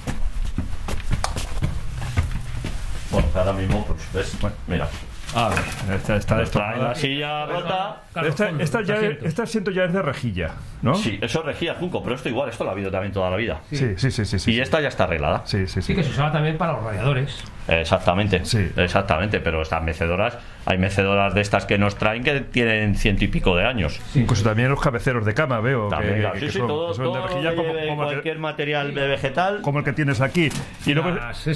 Bueno, 3.10 3.28
que 3.32 3.38
ahora 3.38 3.52
mismo, 3.52 3.84
pues, 3.86 4.00
ves, 4.12 4.52
mira. 4.66 4.88
Ah, 5.34 5.50
esta 5.94 6.16
está 6.16 6.36
Nos 6.38 6.50
traen 6.50 6.70
destrozada. 6.72 6.88
la 6.88 6.94
silla 6.94 7.46
rota. 7.46 8.02
Esta, 8.26 8.48
esta 8.58 8.82
ya, 8.82 8.96
este 8.96 9.42
asiento 9.42 9.70
ya 9.70 9.84
es 9.84 9.92
de 9.92 10.02
rejilla, 10.02 10.50
¿no? 10.82 10.94
Sí, 10.94 11.18
eso 11.22 11.40
es 11.40 11.44
rejilla 11.46 11.74
junco, 11.76 12.02
pero 12.02 12.16
esto 12.16 12.28
igual, 12.28 12.50
esto 12.50 12.64
lo 12.64 12.70
ha 12.70 12.72
habido 12.72 12.90
también 12.90 13.12
toda 13.12 13.30
la 13.30 13.36
vida. 13.36 13.60
sí, 13.70 13.76
sí, 13.96 14.10
sí. 14.10 14.24
sí, 14.24 14.38
sí, 14.38 14.50
Y 14.50 14.54
sí. 14.54 14.60
esta 14.60 14.80
ya 14.80 14.88
está 14.88 15.04
arreglada. 15.04 15.42
Sí, 15.44 15.66
sí, 15.66 15.74
Sí, 15.74 15.82
sí. 15.82 15.94
que 15.94 16.02
se 16.02 16.10
usaba 16.10 16.32
también 16.32 16.58
para 16.58 16.72
los 16.72 16.82
radiadores. 16.84 17.44
Exactamente, 17.70 18.44
Sí. 18.44 18.68
exactamente, 18.76 19.40
pero 19.40 19.62
estas 19.62 19.82
mecedoras, 19.82 20.36
hay 20.66 20.76
mecedoras 20.78 21.34
de 21.34 21.40
estas 21.40 21.66
que 21.66 21.78
nos 21.78 21.96
traen 21.96 22.22
que 22.24 22.40
tienen 22.40 22.94
ciento 22.96 23.24
y 23.24 23.28
pico 23.28 23.56
de 23.56 23.64
años. 23.64 24.00
Incluso 24.14 24.44
también 24.44 24.68
los 24.70 24.80
cabeceros 24.80 25.24
de 25.24 25.34
cama, 25.34 25.60
veo. 25.60 25.88
que- 25.88 25.94
También, 25.96 26.18
claro, 26.20 26.34
que, 26.34 26.40
sí, 26.40 26.46
que 26.46 26.52
sí, 26.52 26.58
son, 26.58 26.68
todo, 26.68 26.88
que 26.88 26.94
son 26.96 27.04
todo 27.04 27.14
de 27.14 27.20
que 27.50 27.56
como, 27.56 27.68
como 27.68 27.78
el 27.78 27.86
que- 27.86 27.94
cualquier 28.14 28.38
material 28.38 28.94
de 28.94 29.06
vegetal. 29.08 29.60
como 29.62 29.78
el 29.78 29.84
que 29.84 29.92
tienes 29.92 30.20
aquí. 30.20 30.48
Y 30.86 30.94
luego, 30.94 31.10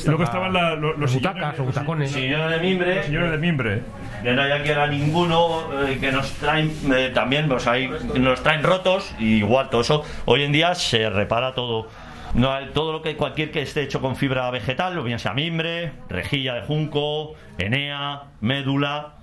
luego 0.06 0.22
estaban 0.24 0.52
la- 0.52 0.74
lo- 0.76 0.92
los, 0.92 0.98
Los 1.00 1.14
butacas 1.14 1.54
o 1.54 1.64
los 1.64 1.66
butacones. 1.74 2.10
Sillones 2.12 2.50
de 2.50 2.58
mimbre, 2.58 3.02
señores 3.04 3.30
de 3.32 3.38
mimbre. 3.38 3.82
que 4.22 4.32
no 4.32 4.42
hay 4.42 4.52
aquí 4.52 4.70
ahora 4.70 4.86
ninguno 4.86 5.60
eh, 5.86 5.98
que 6.00 6.10
nos 6.12 6.30
traen 6.34 6.72
eh, 6.94 7.10
también, 7.14 7.48
pues 7.48 7.66
hay, 7.66 7.90
nos 8.18 8.42
traen 8.42 8.62
rotos, 8.62 9.14
y 9.18 9.36
igual 9.38 9.68
todo 9.68 9.82
eso, 9.82 10.02
hoy 10.24 10.42
en 10.44 10.52
día 10.52 10.74
se 10.74 11.10
repara 11.10 11.52
todo. 11.54 11.88
No 12.34 12.52
hay- 12.52 12.70
todo 12.74 12.92
lo 12.92 13.00
que 13.02 13.16
cualquier 13.16 13.50
que 13.52 13.62
esté 13.62 13.82
hecho 13.82 14.00
con 14.00 14.16
fibra 14.16 14.50
vegetal, 14.50 14.98
o 14.98 15.02
bien 15.04 15.18
sea 15.18 15.34
mimbre, 15.34 15.92
rejilla 16.08 16.54
de 16.54 16.62
junco, 16.62 17.34
enea, 17.58 18.24
médula, 18.40 19.14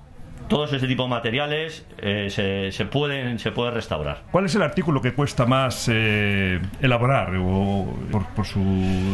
todos 0.48 0.74
ese 0.74 0.88
tipo 0.88 1.03
de 1.03 1.10
materiales 1.10 1.86
eh, 2.00 2.27
se, 2.30 2.72
se 2.72 2.86
pueden 2.86 3.38
se 3.38 3.51
puede 3.51 3.72
restaurar. 3.72 4.24
¿Cuál 4.32 4.46
es 4.46 4.56
el 4.56 4.62
artículo 4.63 5.01
que 5.01 5.13
cuesta 5.13 5.46
más 5.46 5.89
eh, 5.91 6.60
elaborar? 6.82 7.36
O 7.38 7.86
por, 8.12 8.25
por 8.27 8.46
su 8.46 8.60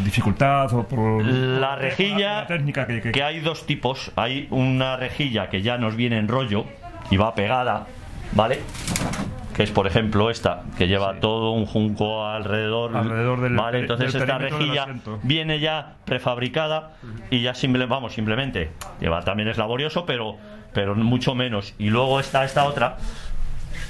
dificultad 0.06 0.72
o 0.74 0.88
por 0.88 1.26
La 1.26 1.76
rejilla, 1.76 2.42
la 2.42 2.48
técnica 2.48 2.88
que, 2.88 3.02
que- 3.02 3.12
que 3.12 3.24
hay 3.24 3.40
dos 3.40 3.66
tipos. 3.66 4.12
Hay 4.16 4.48
una 4.52 4.96
rejilla 4.96 5.50
que 5.50 5.62
ya 5.62 5.78
nos 5.78 5.96
viene 5.96 6.18
en 6.18 6.28
rollo 6.28 6.66
y 7.12 7.18
va 7.18 7.34
pegada, 7.36 7.88
¿vale? 8.34 8.60
Que 9.58 9.64
es 9.64 9.72
por 9.72 9.88
ejemplo 9.88 10.30
esta, 10.30 10.62
que 10.78 10.88
lleva 10.88 11.20
todo 11.20 11.52
un 11.52 11.66
junco 11.66 12.26
alrededor. 12.26 12.96
Alrededor 12.96 13.42
del- 13.42 13.56
¿vale? 13.56 13.80
Entonces 13.80 14.14
del 14.14 14.22
esta 14.22 14.38
rejilla 14.38 14.88
viene 15.24 15.60
ya 15.60 15.96
prefabricada 16.06 16.92
y 17.32 17.42
ya 17.42 17.56
simple, 17.56 17.88
vamos, 17.88 18.14
simplemente 18.14 18.70
lleva 19.02 19.24
también 19.24 19.50
es 19.50 19.58
laborioso, 19.58 20.06
pero, 20.06 20.38
pero 20.74 20.94
mucho 20.96 21.34
menos. 21.34 21.74
Y 21.80 21.90
luego 21.90 22.20
está 22.20 22.46
esta 22.46 22.66
otra. 22.66 22.98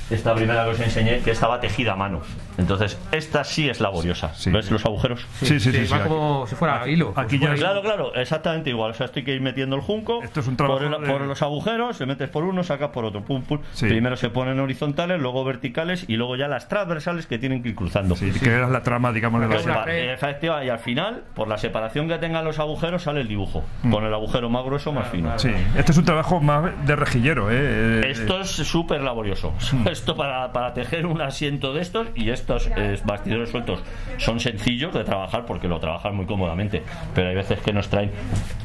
Esta 0.09 0.33
primera 0.33 0.63
que 0.63 0.69
os 0.71 0.79
enseñé, 0.79 1.19
que 1.19 1.31
estaba 1.31 1.59
tejida 1.59 1.91
a 1.91 1.95
mano. 1.97 2.21
Entonces, 2.57 2.97
esta 3.11 3.43
sí 3.43 3.69
es 3.69 3.79
laboriosa. 3.79 4.33
Sí. 4.35 4.51
¿Ves 4.51 4.71
los 4.71 4.85
agujeros? 4.85 5.25
Sí, 5.39 5.45
sí, 5.45 5.59
sí. 5.59 5.85
sí, 5.85 5.93
aquí. 5.93 6.07
como 6.07 6.45
si 6.47 6.55
fuera 6.55 6.87
hilo. 6.87 7.13
aquí 7.15 7.35
ya 7.37 7.47
fuera 7.47 7.53
es- 7.53 7.59
hilo. 7.59 7.67
Claro, 7.69 7.81
claro, 7.81 8.15
exactamente 8.15 8.69
igual. 8.69 8.91
O 8.91 8.93
sea, 8.93 9.05
estoy 9.05 9.23
que 9.23 9.33
ir 9.33 9.41
metiendo 9.41 9.75
el 9.75 9.81
junco 9.81 10.21
Esto 10.23 10.39
es 10.39 10.47
un 10.47 10.57
trabajo 10.57 10.79
por, 10.79 10.93
el- 10.95 11.01
de- 11.01 11.07
por 11.11 11.21
los 11.21 11.41
agujeros, 11.41 11.99
le 11.99 12.05
metes 12.05 12.29
por 12.29 12.43
uno, 12.43 12.63
sacas 12.63 12.89
por 12.89 13.05
otro. 13.05 13.21
Pum, 13.23 13.43
pum. 13.43 13.59
Sí. 13.73 13.87
Primero 13.87 14.17
se 14.17 14.29
ponen 14.29 14.59
horizontales, 14.59 15.19
luego 15.21 15.43
verticales 15.43 16.05
y 16.07 16.15
luego 16.15 16.35
ya 16.35 16.47
las 16.47 16.67
transversales 16.67 17.27
que 17.27 17.37
tienen 17.37 17.61
que 17.63 17.69
ir 17.69 17.75
cruzando. 17.75 18.15
Sí, 18.15 18.31
que 18.31 18.49
era 18.49 18.67
la 18.67 18.81
trama, 18.83 19.11
digamos, 19.11 19.41
de 19.41 19.47
la 19.47 19.85
efectiva, 20.13 20.63
y 20.63 20.69
al 20.69 20.79
final, 20.79 21.23
por 21.35 21.47
la 21.47 21.57
separación 21.57 22.07
que 22.07 22.17
tengan 22.17 22.43
los 22.43 22.59
agujeros, 22.59 23.03
sale 23.03 23.21
el 23.21 23.27
dibujo. 23.27 23.63
Con 23.89 24.03
el 24.05 24.13
agujero 24.13 24.49
más 24.49 24.63
grueso, 24.65 24.91
más 24.91 25.07
fino. 25.09 25.29
Mm. 25.35 25.39
Sí, 25.39 25.51
este 25.77 25.91
es 25.91 25.97
un 25.97 26.05
trabajo 26.05 26.39
más 26.39 26.71
de 26.85 26.95
rejillero, 26.95 27.49
¿eh? 27.51 28.01
Esto 28.09 28.41
es 28.41 28.49
súper 28.49 29.01
laborioso. 29.01 29.53
Mm. 29.73 29.87
Esto 29.89 30.15
para, 30.15 30.51
para 30.53 30.73
tejer 30.73 31.05
un 31.05 31.21
asiento 31.21 31.73
de 31.73 31.81
estos 31.81 32.07
y 32.15 32.29
estos 32.47 32.71
eh, 32.77 32.97
bastidores 33.03 33.49
sueltos 33.49 33.83
son 34.17 34.39
sencillos 34.39 34.93
de 34.93 35.03
trabajar 35.03 35.45
porque 35.45 35.67
lo 35.67 35.79
trabajan 35.79 36.15
muy 36.15 36.25
cómodamente. 36.25 36.81
Pero 37.13 37.29
hay 37.29 37.35
veces 37.35 37.59
que 37.59 37.73
nos 37.73 37.89
traen. 37.89 38.11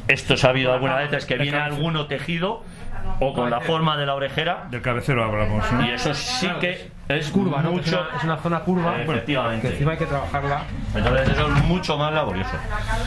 Esto 0.07 0.35
ha 0.41 0.49
habido 0.49 0.71
algunas 0.71 1.09
veces 1.09 1.25
que 1.25 1.37
viene 1.37 1.57
alguno 1.57 2.07
tejido 2.07 2.63
o 3.19 3.33
con 3.33 3.49
la 3.49 3.61
forma 3.61 3.95
de 3.97 4.05
la 4.05 4.15
orejera 4.15 4.65
Del 4.69 4.81
cabecero 4.81 5.23
hablamos, 5.23 5.71
¿no? 5.71 5.85
y 5.85 5.91
eso 5.91 6.13
sí 6.13 6.49
que 6.59 6.91
es 7.09 7.29
curva, 7.29 7.61
¿no? 7.61 7.71
mucho. 7.73 7.85
Es 7.85 7.93
una, 7.93 8.17
es 8.17 8.23
una 8.23 8.37
zona 8.37 8.59
curva. 8.61 9.01
Efectivamente. 9.01 9.67
Que 9.67 9.73
encima 9.73 9.91
hay 9.91 9.97
que 9.97 10.05
trabajarla. 10.05 10.63
Entonces 10.95 11.29
eso 11.29 11.47
es 11.47 11.63
mucho 11.65 11.97
más 11.97 12.13
laborioso. 12.13 12.51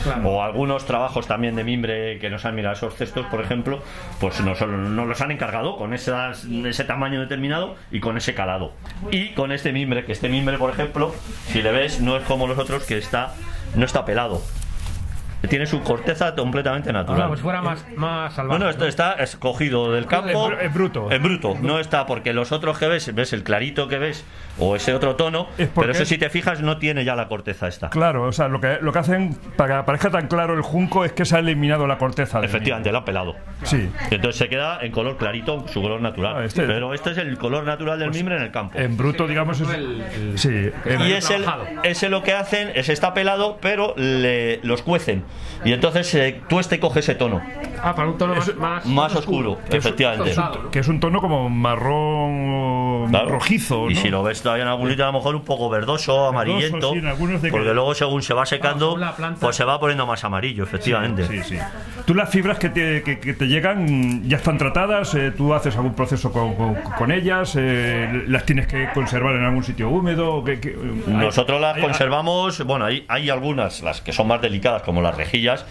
Claro. 0.03 0.29
O 0.29 0.43
algunos 0.43 0.85
trabajos 0.85 1.25
también 1.27 1.55
de 1.55 1.63
mimbre 1.63 2.19
que 2.19 2.29
nos 2.29 2.45
han 2.45 2.53
mirado 2.55 2.75
esos 2.75 2.95
cestos, 2.95 3.25
por 3.25 3.41
ejemplo, 3.41 3.81
pues 4.19 4.39
nos, 4.41 4.61
nos 4.61 5.07
los 5.07 5.21
han 5.21 5.31
encargado 5.31 5.77
con 5.77 5.93
esas- 5.93 6.45
ese 6.45 6.83
tamaño 6.83 7.19
determinado 7.19 7.75
y 7.91 7.99
con 7.99 8.17
ese 8.17 8.33
calado. 8.35 8.71
Y 9.11 9.29
con 9.29 9.51
este 9.51 9.73
mimbre, 9.73 10.05
que 10.05 10.11
este 10.11 10.29
mimbre, 10.29 10.57
por 10.57 10.69
ejemplo, 10.69 11.13
si 11.47 11.61
le 11.61 11.71
ves, 11.71 11.99
no 11.99 12.17
es 12.17 12.23
como 12.23 12.47
los 12.47 12.57
otros 12.59 12.83
que 12.83 12.97
está 12.97 13.33
no 13.75 13.83
está 13.85 14.05
pelado. 14.05 14.41
Tiene 15.49 15.65
su 15.67 15.81
corteza 15.83 16.33
completamente 16.35 16.89
Ah, 16.89 16.93
natural. 16.93 17.27
pues 17.27 17.41
fuera 17.41 17.61
más, 17.61 17.85
más 17.95 18.33
salvaje. 18.33 18.59
No, 18.59 18.65
no, 18.65 18.69
esto 18.71 18.85
está 18.87 19.13
escogido 19.13 19.91
del 19.93 20.05
campo. 20.07 20.51
En 20.59 20.73
bruto. 20.73 21.11
En 21.11 21.21
bruto. 21.21 21.55
No 21.61 21.79
está 21.79 22.05
porque 22.05 22.33
los 22.33 22.51
otros 22.51 22.77
que 22.79 22.87
ves, 22.87 23.13
ves 23.13 23.33
el 23.33 23.43
clarito 23.43 23.87
que 23.87 23.99
ves 23.99 24.25
o 24.59 24.75
ese 24.75 24.93
otro 24.95 25.15
tono, 25.15 25.47
Es 25.57 25.67
porque 25.67 25.81
pero 25.81 25.91
eso 25.93 26.03
es- 26.03 26.09
si 26.09 26.17
te 26.17 26.29
fijas 26.31 26.61
no 26.61 26.77
tiene 26.79 27.05
ya 27.05 27.15
la 27.15 27.27
corteza 27.27 27.67
esta. 27.67 27.89
Claro, 27.91 28.23
o 28.23 28.31
sea, 28.31 28.47
lo 28.47 28.59
que, 28.59 28.79
lo 28.81 28.91
que 28.91 28.99
hacen 28.99 29.35
para 29.55 29.77
que 29.79 29.83
parezca 29.85 30.09
tan 30.09 30.27
claro 30.27 30.55
el 30.55 30.61
junco 30.63 31.05
es 31.05 31.11
que 31.13 31.23
se 31.25 31.35
ha 31.35 31.39
eliminado 31.39 31.85
la 31.85 31.97
corteza. 31.99 32.39
Efectivamente, 32.43 32.91
lo 32.91 32.97
ha 32.97 33.05
pelado. 33.05 33.35
Sí. 33.63 33.89
Entonces 34.09 34.37
se 34.37 34.49
queda 34.49 34.79
en 34.81 34.91
color 34.91 35.17
clarito, 35.17 35.67
su 35.67 35.81
color 35.83 36.01
natural. 36.01 36.35
Ah, 36.37 36.45
este- 36.45 36.63
Pero 36.63 36.93
este 36.95 37.11
es 37.11 37.17
el 37.19 37.37
color 37.37 37.63
natural 37.63 37.99
del 37.99 38.09
mimbre 38.09 38.37
en 38.37 38.41
el 38.41 38.51
campo. 38.51 38.77
En 38.79 38.97
bruto, 38.97 39.27
digamos, 39.27 39.61
es. 39.61 39.67
Sí. 40.41 40.71
en- 40.85 41.01
y 41.01 41.11
ese, 41.13 41.37
ese 41.83 42.09
lo 42.09 42.23
que 42.23 42.33
hacen 42.33 42.71
es 42.73 42.89
está 42.89 43.13
pelado, 43.13 43.59
pero 43.61 43.93
le, 43.97 44.59
los 44.63 44.81
cuecen. 44.81 45.23
Y 45.65 45.73
entonces 45.73 46.13
eh, 46.15 46.41
tú 46.47 46.59
este 46.59 46.79
coge 46.79 46.99
ese 46.99 47.15
tono, 47.15 47.41
Ah, 47.81 47.93
para 47.95 48.09
un 48.09 48.17
tono 48.17 48.35
más, 48.35 48.55
más, 48.55 48.85
más 48.85 49.15
oscuro, 49.15 49.59
efectivamente. 49.69 50.25
Tostado. 50.33 50.69
que 50.71 50.79
es 50.79 50.87
un 50.87 50.99
tono 50.99 51.19
como 51.21 51.49
marrón 51.49 53.07
Claro. 53.09 53.29
rojizo. 53.29 53.89
Y 53.89 53.93
¿no? 53.95 54.01
si 54.01 54.09
lo 54.09 54.23
ves 54.23 54.41
todavía 54.41 54.63
en 54.63 54.69
algún 54.69 54.89
sitio, 54.89 55.03
a 55.05 55.07
lo 55.07 55.13
mejor 55.13 55.35
un 55.35 55.43
poco 55.43 55.69
verdoso, 55.69 56.27
amarillento. 56.27 56.91
sí, 56.93 56.99
de 57.01 57.41
que- 57.41 57.49
porque 57.51 57.73
luego, 57.73 57.93
según 57.95 58.21
se 58.21 58.33
va 58.33 58.45
secando, 58.45 58.95
planta. 58.95 59.35
pues 59.39 59.55
se 59.55 59.63
va 59.63 59.79
poniendo 59.79 60.05
más 60.05 60.23
amarillo, 60.23 60.63
efectivamente. 60.63 61.25
Sí, 61.27 61.41
sí. 61.43 61.57
Tú 62.05 62.13
las 62.13 62.29
fibras 62.29 62.57
que 62.59 62.69
te, 62.69 63.03
que, 63.03 63.19
que 63.19 63.33
te 63.33 63.47
llegan 63.47 64.27
ya 64.27 64.37
están 64.37 64.57
tratadas, 64.57 65.13
eh, 65.15 65.31
tú 65.31 65.53
haces 65.53 65.75
algún 65.75 65.93
proceso 65.93 66.31
con, 66.31 66.55
con- 66.55 66.75
con 66.75 67.11
ellas, 67.11 67.53
eh, 67.57 68.23
las 68.27 68.45
tienes 68.45 68.67
que 68.67 68.89
conservar 68.93 69.35
en 69.35 69.43
algún 69.45 69.63
sitio 69.63 69.89
húmedo. 69.89 70.43
que- 70.43 70.59
que- 70.59 70.75
Nosotros 71.07 71.59
las 71.59 71.75
hay- 71.77 71.81
conservamos, 71.81 72.63
bueno, 72.65 72.85
hay, 72.85 73.05
hay 73.07 73.29
algunas, 73.29 73.81
las 73.81 74.01
que 74.01 74.11
son 74.13 74.27
más 74.27 74.41
delicadas, 74.41 74.83
como 74.83 75.01
las 75.01 75.16
rejillas, 75.17 75.65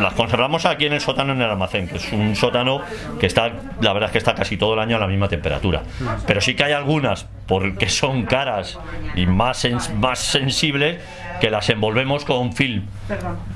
las 0.00 0.12
conservamos 0.14 0.64
aquí 0.66 0.86
en 0.86 0.92
el 0.92 1.00
sótano 1.00 1.32
en 1.32 1.42
el 1.42 1.50
almacén, 1.50 1.88
que 1.88 1.96
es 1.96 2.12
un 2.12 2.36
sótano 2.36 2.82
que 3.18 3.26
está, 3.26 3.50
la 3.80 3.92
verdad 3.92 4.08
es 4.08 4.12
que 4.12 4.18
está 4.18 4.34
casi 4.34 4.56
todo 4.56 4.74
el 4.74 4.80
año 4.80 4.96
a 4.96 5.00
la 5.00 5.06
misma 5.08 5.28
temperatura. 5.28 5.82
Pero 6.26 6.40
sí 6.40 6.54
que 6.54 6.64
hay 6.64 6.72
algunas, 6.72 7.26
porque 7.46 7.88
son 7.88 8.24
caras 8.24 8.78
y 9.16 9.26
más, 9.26 9.64
sens- 9.64 9.92
más 9.94 10.18
sensibles, 10.18 11.00
que 11.40 11.50
las 11.50 11.68
envolvemos 11.70 12.24
con 12.24 12.52
film 12.52 12.84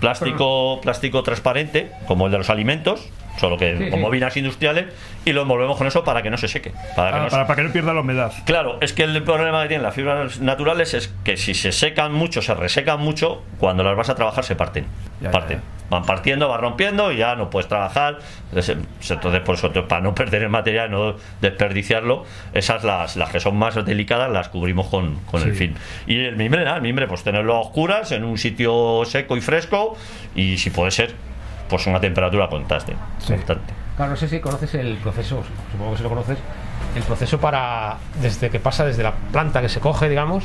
plástico, 0.00 0.80
plástico 0.82 1.22
transparente, 1.22 1.90
como 2.06 2.26
el 2.26 2.32
de 2.32 2.38
los 2.38 2.50
alimentos, 2.50 3.08
solo 3.38 3.56
que 3.56 3.76
Sí, 3.78 3.90
con 3.90 3.98
sí. 3.98 4.04
bobinas 4.04 4.36
industriales, 4.36 4.86
y 5.24 5.32
lo 5.32 5.42
envolvemos 5.42 5.76
con 5.76 5.86
eso 5.86 6.04
para 6.04 6.22
que 6.22 6.30
no 6.30 6.36
se 6.36 6.48
seque. 6.48 6.72
Para 6.96 7.10
que 7.12 7.16
Ah, 7.26 7.30
se- 7.30 7.36
para, 7.36 7.56
que 7.56 7.62
no 7.62 7.72
pierda 7.72 7.94
la 7.94 8.00
humedad. 8.00 8.32
Claro, 8.44 8.78
es 8.80 8.92
que 8.92 9.04
el 9.04 9.22
problema 9.22 9.62
que 9.62 9.68
tienen 9.68 9.84
las 9.84 9.94
fibras 9.94 10.40
naturales 10.40 10.94
es 10.94 11.12
que 11.24 11.36
si 11.36 11.54
se 11.54 11.72
secan 11.72 12.12
mucho, 12.12 12.42
se 12.42 12.54
resecan 12.54 13.00
mucho, 13.00 13.42
cuando 13.58 13.82
las 13.84 13.96
vas 13.96 14.08
a 14.10 14.14
trabajar 14.14 14.44
se 14.44 14.54
parten. 14.56 14.86
Ya, 15.20 15.30
parten. 15.30 15.58
ya, 15.58 15.62
Van 15.92 16.04
partiendo, 16.06 16.49
van 16.49 16.61
rompiendo 16.62 17.12
y 17.12 17.18
ya 17.18 17.37
no 17.37 17.50
puedes 17.50 17.68
trabajar. 17.68 18.18
Entonces, 18.49 18.78
entonces, 19.11 19.40
por 19.42 19.56
eso, 19.56 19.70
para 19.87 20.00
no 20.00 20.14
perder 20.14 20.42
el 20.42 20.49
material, 20.49 20.90
no 20.90 21.16
desperdiciarlo, 21.42 22.25
esas 22.54 22.82
las, 22.82 23.16
las 23.16 23.28
que 23.30 23.40
son 23.40 23.56
más 23.58 23.75
delicadas 23.84 24.30
las 24.30 24.49
cubrimos 24.49 24.87
con, 24.88 25.16
con 25.30 25.42
el 25.42 25.50
Sí. 25.52 25.58
film. 25.58 25.75
Y 26.06 26.18
el 26.25 26.37
mimbre, 26.37 26.64
nada, 26.64 26.76
el 26.76 26.82
mimbre, 26.82 27.06
pues 27.06 27.22
tenerlo 27.22 27.54
a 27.56 27.61
oscuras, 27.61 28.11
en 28.12 28.25
un 28.25 28.38
sitio 28.38 29.02
seco 29.04 29.37
y 29.37 29.42
fresco, 29.42 29.94
y 30.34 30.56
si 30.56 30.70
puede 30.70 30.90
ser, 30.90 31.14
pues 31.68 31.87
una 31.87 32.00
temperatura 32.00 32.49
constante. 32.49 32.94
constante. 33.26 33.75
Claro, 33.96 34.12
no 34.12 34.16
sé 34.16 34.28
si 34.28 34.40
conoces 34.40 34.75
el 34.75 34.96
proceso, 34.96 35.42
supongo 35.70 35.90
que 35.92 35.96
si 35.99 36.02
lo 36.04 36.08
conoces, 36.08 36.38
el 36.96 37.02
proceso 37.02 37.38
para, 37.38 37.99
desde 38.22 38.49
que 38.49 38.58
pasa 38.58 38.87
desde 38.87 39.02
la 39.02 39.12
planta 39.12 39.61
que 39.61 39.68
se 39.68 39.78
coge, 39.80 40.08
digamos, 40.08 40.44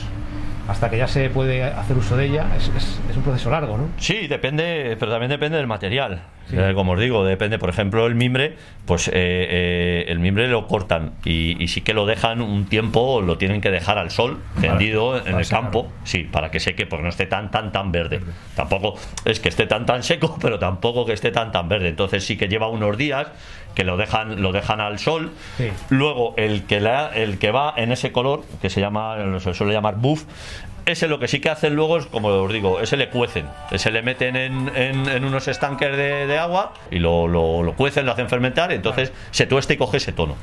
hasta 0.68 0.90
que 0.90 0.98
ya 0.98 1.08
se 1.08 1.30
puede 1.30 1.64
hacer 1.64 1.98
uso 1.98 2.18
de 2.18 2.26
ella, 2.26 2.48
es, 2.58 2.68
es- 2.76 3.00
es 3.10 3.18
un 3.18 3.24
proceso 3.24 3.50
largo, 3.50 3.78
¿no? 3.78 3.90
Sí, 3.98 4.28
depende, 4.28 4.96
pero 5.00 5.12
también 5.12 5.30
depende 5.30 5.58
del 5.58 5.68
material. 5.68 6.22
Sí. 6.50 6.56
Eh, 6.58 6.72
como 6.76 6.94
os 6.94 7.00
digo, 7.00 7.26
depende, 7.26 7.60
por 7.60 7.70
ejemplo, 7.70 8.08
el 8.08 8.16
mimbre, 8.16 8.56
pues 8.86 9.10
eh, 9.10 9.12
eh, 9.16 10.06
el 10.08 10.20
mimbre 10.20 10.48
lo 10.48 10.66
cortan 10.68 11.12
y, 11.26 11.62
y 11.62 11.68
sí 11.68 11.82
que 11.82 11.94
lo 11.94 12.06
dejan 12.06 12.42
un 12.42 12.68
tiempo, 12.70 13.22
lo 13.22 13.38
tienen 13.38 13.60
que 13.60 13.70
dejar 13.70 13.98
al 13.98 14.12
sol, 14.12 14.42
tendido 14.62 15.18
en 15.28 15.38
el 15.38 15.48
campo, 15.48 15.92
sí, 16.06 16.24
para 16.24 16.50
que 16.50 16.62
seque, 16.62 16.86
porque 16.86 17.04
no 17.04 17.10
esté 17.10 17.26
tan, 17.26 17.52
tan, 17.52 17.74
tan 17.74 17.92
verde. 17.92 18.22
Tampoco 18.56 18.96
es 19.26 19.42
que 19.42 19.50
esté 19.50 19.68
tan, 19.68 19.86
tan 19.86 20.04
seco, 20.04 20.38
pero 20.42 20.58
tampoco 20.58 21.06
que 21.06 21.12
esté 21.14 21.32
tan, 21.32 21.52
tan 21.52 21.68
verde. 21.68 21.90
Entonces 21.90 22.24
sí 22.26 22.38
que 22.38 22.48
lleva 22.48 22.70
unos 22.70 22.98
días 22.98 23.28
que 23.78 23.84
lo 23.84 23.96
dejan, 23.96 24.42
lo 24.42 24.52
dejan 24.54 24.82
al 24.82 24.98
sol. 24.98 25.30
Sí. 25.58 25.70
Luego 25.90 26.34
el 26.36 26.64
que, 26.64 26.80
la- 26.80 27.10
el 27.14 27.38
que 27.38 27.52
va 27.52 27.76
en 27.78 27.92
ese 27.92 28.12
color, 28.12 28.42
que 28.60 28.72
se 28.72 28.82
llama, 28.82 29.16
se 29.40 29.54
suele 29.54 29.72
llamar 29.74 29.98
buff, 29.98 30.24
ese 30.88 31.08
lo 31.08 31.20
que 31.20 31.28
sí 31.28 31.40
que 31.42 31.52
hacen 31.52 31.76
luego 31.76 31.98
es, 32.00 32.08
como 32.08 32.30
os 32.30 32.52
digo, 32.52 32.80
ese 32.80 32.98
le 32.98 33.10
cuecen. 33.10 33.46
Ese 33.70 33.92
le 33.92 34.02
meten 34.02 34.36
en, 34.36 34.72
en- 34.76 35.08
en 35.08 35.26
unos 35.26 35.48
estanques 35.48 35.96
de, 35.96 36.26
de 36.26 36.40
agua 36.40 36.74
y 36.90 36.98
lo, 36.98 37.28
lo- 37.28 37.62
lo 37.62 37.74
cuecen, 37.74 38.08
lo 38.08 38.14
hacen 38.14 38.30
fermentar, 38.30 38.72
entonces 38.72 39.14
se 39.30 39.46
tuesta 39.46 39.74
y 39.74 39.78
coge 39.78 39.98
ese 39.98 40.12
tono. 40.12 40.36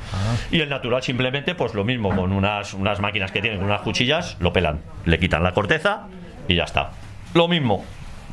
Y 0.53 0.61
el 0.61 0.69
natural 0.69 1.03
simplemente, 1.03 1.57
pues 1.57 1.75
lo 1.75 1.83
mismo, 1.83 2.15
con 2.15 2.31
unas, 2.31 2.73
unas 2.75 3.01
máquinas 3.01 3.33
que 3.33 3.41
tienen, 3.41 3.59
con 3.59 3.67
unas 3.69 3.81
cuchillas, 3.81 4.37
lo 4.39 4.53
pelan. 4.53 4.81
Le 5.07 5.19
quitan 5.19 5.43
la 5.43 5.51
corteza 5.55 6.03
y 6.47 6.55
ya 6.55 6.63
está. 6.65 6.91
Lo 7.35 7.49
mismo, 7.49 7.85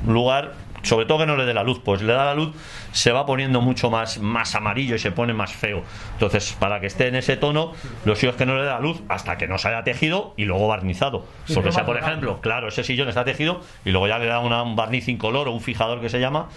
lugar, 0.05 0.51
sobre 0.84 1.05
todo 1.05 1.20
que 1.20 1.25
no 1.27 1.38
le 1.38 1.46
dé 1.46 1.53
la 1.53 1.63
luz, 1.63 1.79
pues 1.84 2.01
le 2.01 2.12
da 2.13 2.25
la 2.25 2.34
luz, 2.36 2.51
se 2.92 3.12
va 3.12 3.26
poniendo 3.26 3.62
mucho 3.62 3.90
más, 3.90 4.20
más 4.20 4.56
amarillo 4.56 4.96
y 4.96 5.00
se 5.00 5.12
pone 5.12 5.34
más 5.34 5.54
feo. 5.54 5.84
Entonces, 6.14 6.56
para 6.60 6.80
que 6.80 6.88
esté 6.88 7.08
en 7.08 7.16
ese 7.16 7.38
tono, 7.38 7.74
lo 8.06 8.16
suyo 8.16 8.32
es 8.32 8.36
que 8.36 8.46
no 8.46 8.56
le 8.56 8.62
dé 8.64 8.68
la 8.70 8.80
luz 8.80 9.02
hasta 9.10 9.38
que 9.38 9.48
no 9.48 9.58
se 9.58 9.70
haya 9.70 9.84
tejido 9.84 10.34
y 10.38 10.46
luego 10.46 10.68
barnizado. 10.68 11.26
Porque 11.54 11.72
sea, 11.72 11.86
por 11.86 11.98
ejemplo, 11.98 12.40
claro, 12.42 12.68
ese 12.68 12.84
sillón 12.84 13.08
está 13.10 13.24
tejido 13.24 13.62
y 13.86 13.92
luego 13.92 14.08
ya 14.08 14.20
le 14.20 14.26
da 14.28 14.40
una- 14.40 14.64
un 14.64 14.76
barniz 14.76 15.08
incolor 15.08 15.48
o 15.48 15.52
un 15.52 15.62
fijador 15.62 16.02
que 16.02 16.10
se 16.10 16.20
llama 16.20 16.50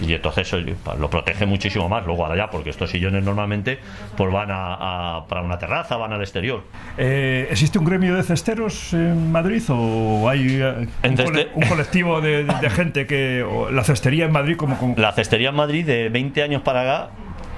y 0.00 0.14
entonces 0.14 0.50
lo 0.98 1.10
protege 1.10 1.44
muchísimo 1.44 1.88
más 1.88 2.04
luego 2.06 2.24
ahora 2.24 2.36
ya, 2.36 2.50
porque 2.50 2.70
estos 2.70 2.90
sillones 2.90 3.22
normalmente 3.22 3.78
pues 4.16 4.32
van 4.32 4.50
a, 4.50 5.16
a- 5.18 5.26
para 5.28 5.42
una 5.42 5.58
terraza, 5.58 5.96
van 5.98 6.12
al 6.14 6.20
exterior. 6.22 6.64
Eh, 6.96 7.46
¿Existe 7.50 7.78
un 7.78 7.84
gremio 7.84 8.16
de 8.16 8.22
cesteros 8.22 8.94
en 8.94 9.30
Madrid 9.30 9.62
o 9.68 10.28
hay 10.28 10.58
eh, 10.62 10.88
un, 11.04 11.16
cole- 11.16 11.48
un 11.54 11.66
colectivo 11.68 12.20
de, 12.20 12.44
de 12.44 12.70
gente 12.70 13.06
que. 13.06 13.42
o 13.42 13.70
la 13.70 13.84
cestería 13.84 14.24
en 14.24 14.32
Madrid 14.32 14.56
como. 14.56 14.76
como- 14.78 14.94
La 14.96 15.12
cestería 15.12 15.50
en 15.50 15.56
Madrid 15.56 15.81
de 15.82 16.08
20 16.08 16.42
años 16.42 16.62
para 16.62 16.82
acá, 16.82 17.10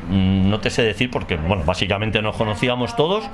mm, 0.09 0.49
no 0.49 0.61
te 0.61 0.71
sé 0.71 0.83
decir 0.83 1.11
porque, 1.11 1.37
bueno, 1.37 1.65
básicamente 1.65 2.21
nos 2.23 2.37
conocíamos 2.37 2.97
todos, 2.97 3.25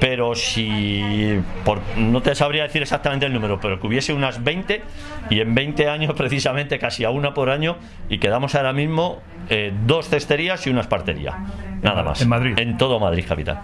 pero 0.00 0.34
si, 0.34 1.40
por, 1.64 1.80
no 1.96 2.22
te 2.22 2.34
sabría 2.34 2.64
decir 2.64 2.82
exactamente 2.82 3.26
el 3.26 3.32
número, 3.32 3.60
pero 3.60 3.80
que 3.80 3.86
hubiese 3.86 4.12
unas 4.12 4.42
20 4.42 4.82
y 5.30 5.40
en 5.40 5.54
20 5.54 5.88
años 5.88 6.14
precisamente 6.16 6.78
casi 6.78 7.04
a 7.04 7.10
una 7.10 7.34
por 7.34 7.50
año 7.50 7.76
y 8.08 8.18
quedamos 8.18 8.54
ahora 8.54 8.72
mismo 8.72 9.20
eh, 9.48 9.72
dos 9.86 10.08
cesterías 10.08 10.66
y 10.66 10.70
una 10.70 10.80
espartería. 10.80 11.38
Nada 11.82 12.02
más. 12.02 12.20
En 12.20 12.28
Madrid. 12.28 12.58
En 12.58 12.76
todo 12.76 12.98
Madrid 13.00 13.24
capital. 13.26 13.60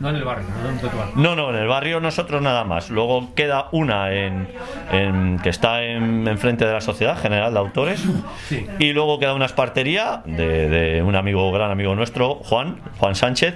No 0.00 0.10
en 0.10 0.16
el 0.16 0.24
barrio, 0.24 0.46
no 0.62 0.68
en 0.70 0.78
tu 0.78 0.86
barrio. 0.86 1.12
No, 1.16 1.34
no, 1.36 1.50
en 1.50 1.56
el 1.56 1.66
barrio 1.68 2.00
nosotros 2.00 2.40
nada 2.42 2.64
más. 2.64 2.90
Luego 2.90 3.34
queda 3.34 3.66
una 3.72 4.12
en, 4.12 4.48
en- 4.92 5.38
que 5.42 5.48
está 5.48 5.82
en, 5.82 6.28
enfrente 6.28 6.64
de 6.66 6.72
la 6.72 6.80
Sociedad 6.80 7.18
General 7.18 7.52
de 7.52 7.58
Autores. 7.58 8.04
Sí. 8.48 8.66
Y 8.78 8.92
luego 8.92 9.18
queda 9.18 9.34
una 9.34 9.46
espartería 9.46 10.22
de, 10.26 10.68
de 10.68 11.02
un 11.02 11.16
amigo, 11.16 11.50
gran 11.52 11.70
amigo 11.70 11.94
nuestro, 11.94 12.34
Juan, 12.36 12.76
Juan 12.98 13.14
Sánchez, 13.14 13.54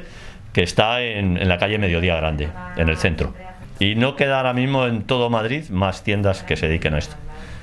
que 0.53 0.63
está 0.63 1.01
en, 1.03 1.37
en 1.37 1.49
la 1.49 1.59
calle 1.59 1.79
Mediodía 1.79 2.17
Grande, 2.17 2.49
en 2.77 2.89
el 2.89 2.97
centro. 2.97 3.33
Y 3.79 3.95
no 3.95 4.17
queda 4.17 4.39
ahora 4.39 4.53
mismo 4.53 4.87
en 4.87 5.03
todo 5.05 5.31
Madrid 5.31 5.69
más 5.71 6.03
tiendas 6.03 6.43
que 6.43 6.57
se 6.57 6.67
dediquen 6.69 6.95
a 6.95 6.99
esto. 6.99 7.17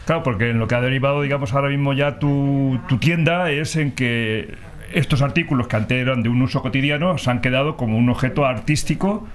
Claro, 0.06 0.24
porque 0.24 0.50
en 0.51 0.60
lo 0.60 0.70
que 0.70 0.75
ha 0.75 0.82
derivado, 0.82 1.22
digamos, 1.22 1.54
ahora 1.54 1.68
mismo 1.68 1.92
ya 1.92 2.18
tu, 2.18 2.80
tu 2.88 2.98
tienda 2.98 3.51
es 3.51 3.75
en 3.75 3.92
que 3.92 4.56
estos 4.94 5.22
artículos 5.22 5.67
que 5.67 5.75
antes 5.75 5.98
eran 5.98 6.24
de 6.24 6.29
un 6.29 6.41
uso 6.41 6.62
cotidiano 6.62 7.17
se 7.17 7.29
han 7.29 7.41
quedado 7.41 7.77
como 7.77 7.98
un 7.98 8.10
objeto 8.10 8.46
artístico 8.46 9.27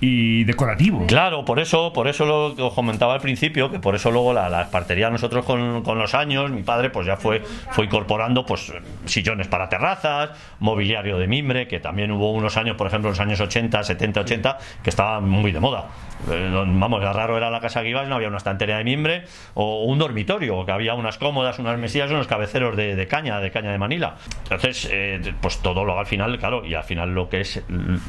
y 0.00 0.44
decorativo. 0.44 1.06
Claro, 1.06 1.44
por 1.44 1.58
eso, 1.58 1.92
por 1.92 2.08
eso 2.08 2.26
lo 2.26 2.54
que 2.54 2.62
os 2.62 2.74
comentaba 2.74 3.14
al 3.14 3.20
principio, 3.20 3.70
que 3.70 3.78
por 3.78 3.94
eso 3.94 4.10
luego 4.10 4.32
la, 4.32 4.48
la 4.48 4.62
espartería 4.62 5.08
nosotros 5.10 5.44
con, 5.44 5.82
con 5.82 5.98
los 5.98 6.14
años, 6.14 6.50
mi 6.50 6.62
padre 6.62 6.90
pues 6.90 7.06
ya 7.06 7.16
fue, 7.16 7.40
fue 7.70 7.86
incorporando 7.86 8.44
pues 8.44 8.72
sillones 9.06 9.48
para 9.48 9.68
terrazas, 9.68 10.30
mobiliario 10.60 11.18
de 11.18 11.26
mimbre, 11.26 11.66
que 11.66 11.80
también 11.80 12.10
hubo 12.10 12.32
unos 12.32 12.56
años, 12.56 12.76
por 12.76 12.86
ejemplo, 12.86 13.10
los 13.10 13.20
años 13.20 13.40
80, 13.40 13.82
70, 13.82 14.20
80, 14.20 14.58
que 14.82 14.90
estaba 14.90 15.20
muy 15.20 15.52
de 15.52 15.60
moda. 15.60 15.86
Eh, 16.30 16.50
vamos, 16.52 17.00
era 17.00 17.12
raro 17.12 17.36
era 17.36 17.50
la 17.50 17.60
casa 17.60 17.82
que 17.82 17.90
ibas, 17.90 18.08
no 18.08 18.16
había 18.16 18.28
una 18.28 18.38
estantería 18.38 18.78
de 18.78 18.84
mimbre 18.84 19.24
o 19.54 19.84
un 19.84 19.98
dormitorio, 19.98 20.64
que 20.64 20.72
había 20.72 20.94
unas 20.94 21.18
cómodas, 21.18 21.58
unas 21.58 21.78
mesillas, 21.78 22.10
unos 22.10 22.26
cabeceros 22.26 22.76
de, 22.76 23.06
caña, 23.06 23.40
de 23.40 23.50
caña 23.50 23.70
de 23.70 23.78
Manila. 23.78 24.16
Entonces, 24.44 24.88
eh, 24.90 25.34
pues 25.40 25.58
todo 25.58 25.84
lo 25.84 25.98
al 25.98 26.06
final, 26.06 26.38
claro, 26.38 26.64
y 26.64 26.74
al 26.74 26.84
final 26.84 27.14
lo 27.14 27.28
que 27.28 27.40
es, 27.40 27.62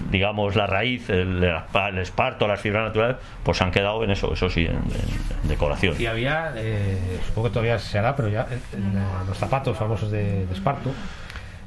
digamos, 0.10 0.56
la 0.56 0.68
raíz, 0.68 1.10
el, 1.10 1.44
el 1.90 1.98
esparto, 2.00 2.48
las 2.48 2.60
fibras 2.60 2.86
naturales, 2.88 3.18
pues 3.44 3.58
se 3.58 3.64
han 3.64 3.72
quedado 3.72 4.04
en 4.04 4.12
eso, 4.12 4.34
eso 4.34 4.50
sí, 4.50 4.62
en, 4.66 4.76
en- 4.76 5.42
en 5.44 5.48
decoración. 5.50 5.96
Y 6.00 6.06
había, 6.06 6.54
eh, 6.56 7.20
supongo 7.28 7.48
que 7.50 7.54
todavía 7.54 7.80
se 7.80 8.00
hará, 8.00 8.16
pero 8.16 8.28
ya 8.30 8.48
en, 8.74 8.80
en, 8.84 8.98
eh, 8.98 9.02
los 9.28 9.38
zapatos 9.38 9.78
famosos 9.78 10.10
de, 10.12 10.46
de 10.46 10.54
esparto. 10.54 10.92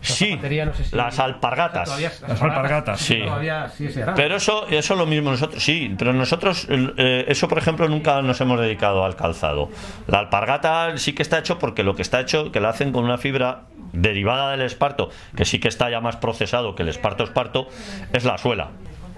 Sí, 0.03 0.31
zapatería, 0.31 0.65
no 0.65 0.73
sé 0.73 0.85
si- 0.85 0.97
las 0.97 1.19
alpargatas. 1.19 1.85
Todavía- 1.85 2.11
Las 2.27 2.41
alpargatas. 2.41 3.01
Sí. 3.01 3.21
Todavía 3.23 3.69
sí 3.69 3.91
se 3.91 4.03
hará. 4.03 4.15
Pero 4.15 4.37
eso, 4.37 4.67
eso 4.69 4.95
lo 4.97 5.05
mismo 5.05 5.31
nosotros, 5.31 5.63
sí, 5.63 5.95
pero 5.99 6.15
nosotros, 6.15 6.67
eh, 6.71 7.27
eso 7.29 7.49
por 7.49 7.59
ejemplo, 7.59 7.87
nunca 7.87 8.23
nos 8.23 8.41
hemos 8.41 8.59
dedicado 8.59 9.05
al 9.05 9.15
calzado. 9.15 9.69
La 10.07 10.21
alpargata 10.21 10.97
sí 10.97 11.13
que 11.13 11.21
está 11.23 11.39
hecho 11.39 11.59
porque 11.59 11.83
lo 11.83 11.95
que 11.97 12.01
está 12.03 12.19
hecho, 12.21 12.51
que 12.51 12.61
lo 12.61 12.69
hacen 12.71 12.93
con 12.93 13.05
una 13.05 13.19
fibra 13.19 13.65
derivada 13.93 14.53
del 14.53 14.63
esparto, 14.63 15.11
que 15.37 15.45
sí 15.45 15.59
que 15.59 15.69
está 15.69 15.91
ya 15.91 16.01
más 16.01 16.17
procesado 16.17 16.75
que 16.75 16.83
el 16.83 16.89
esparto 16.89 17.25
esparto, 17.25 17.69
es 18.15 18.25
la 18.25 18.39
suela. 18.39 18.69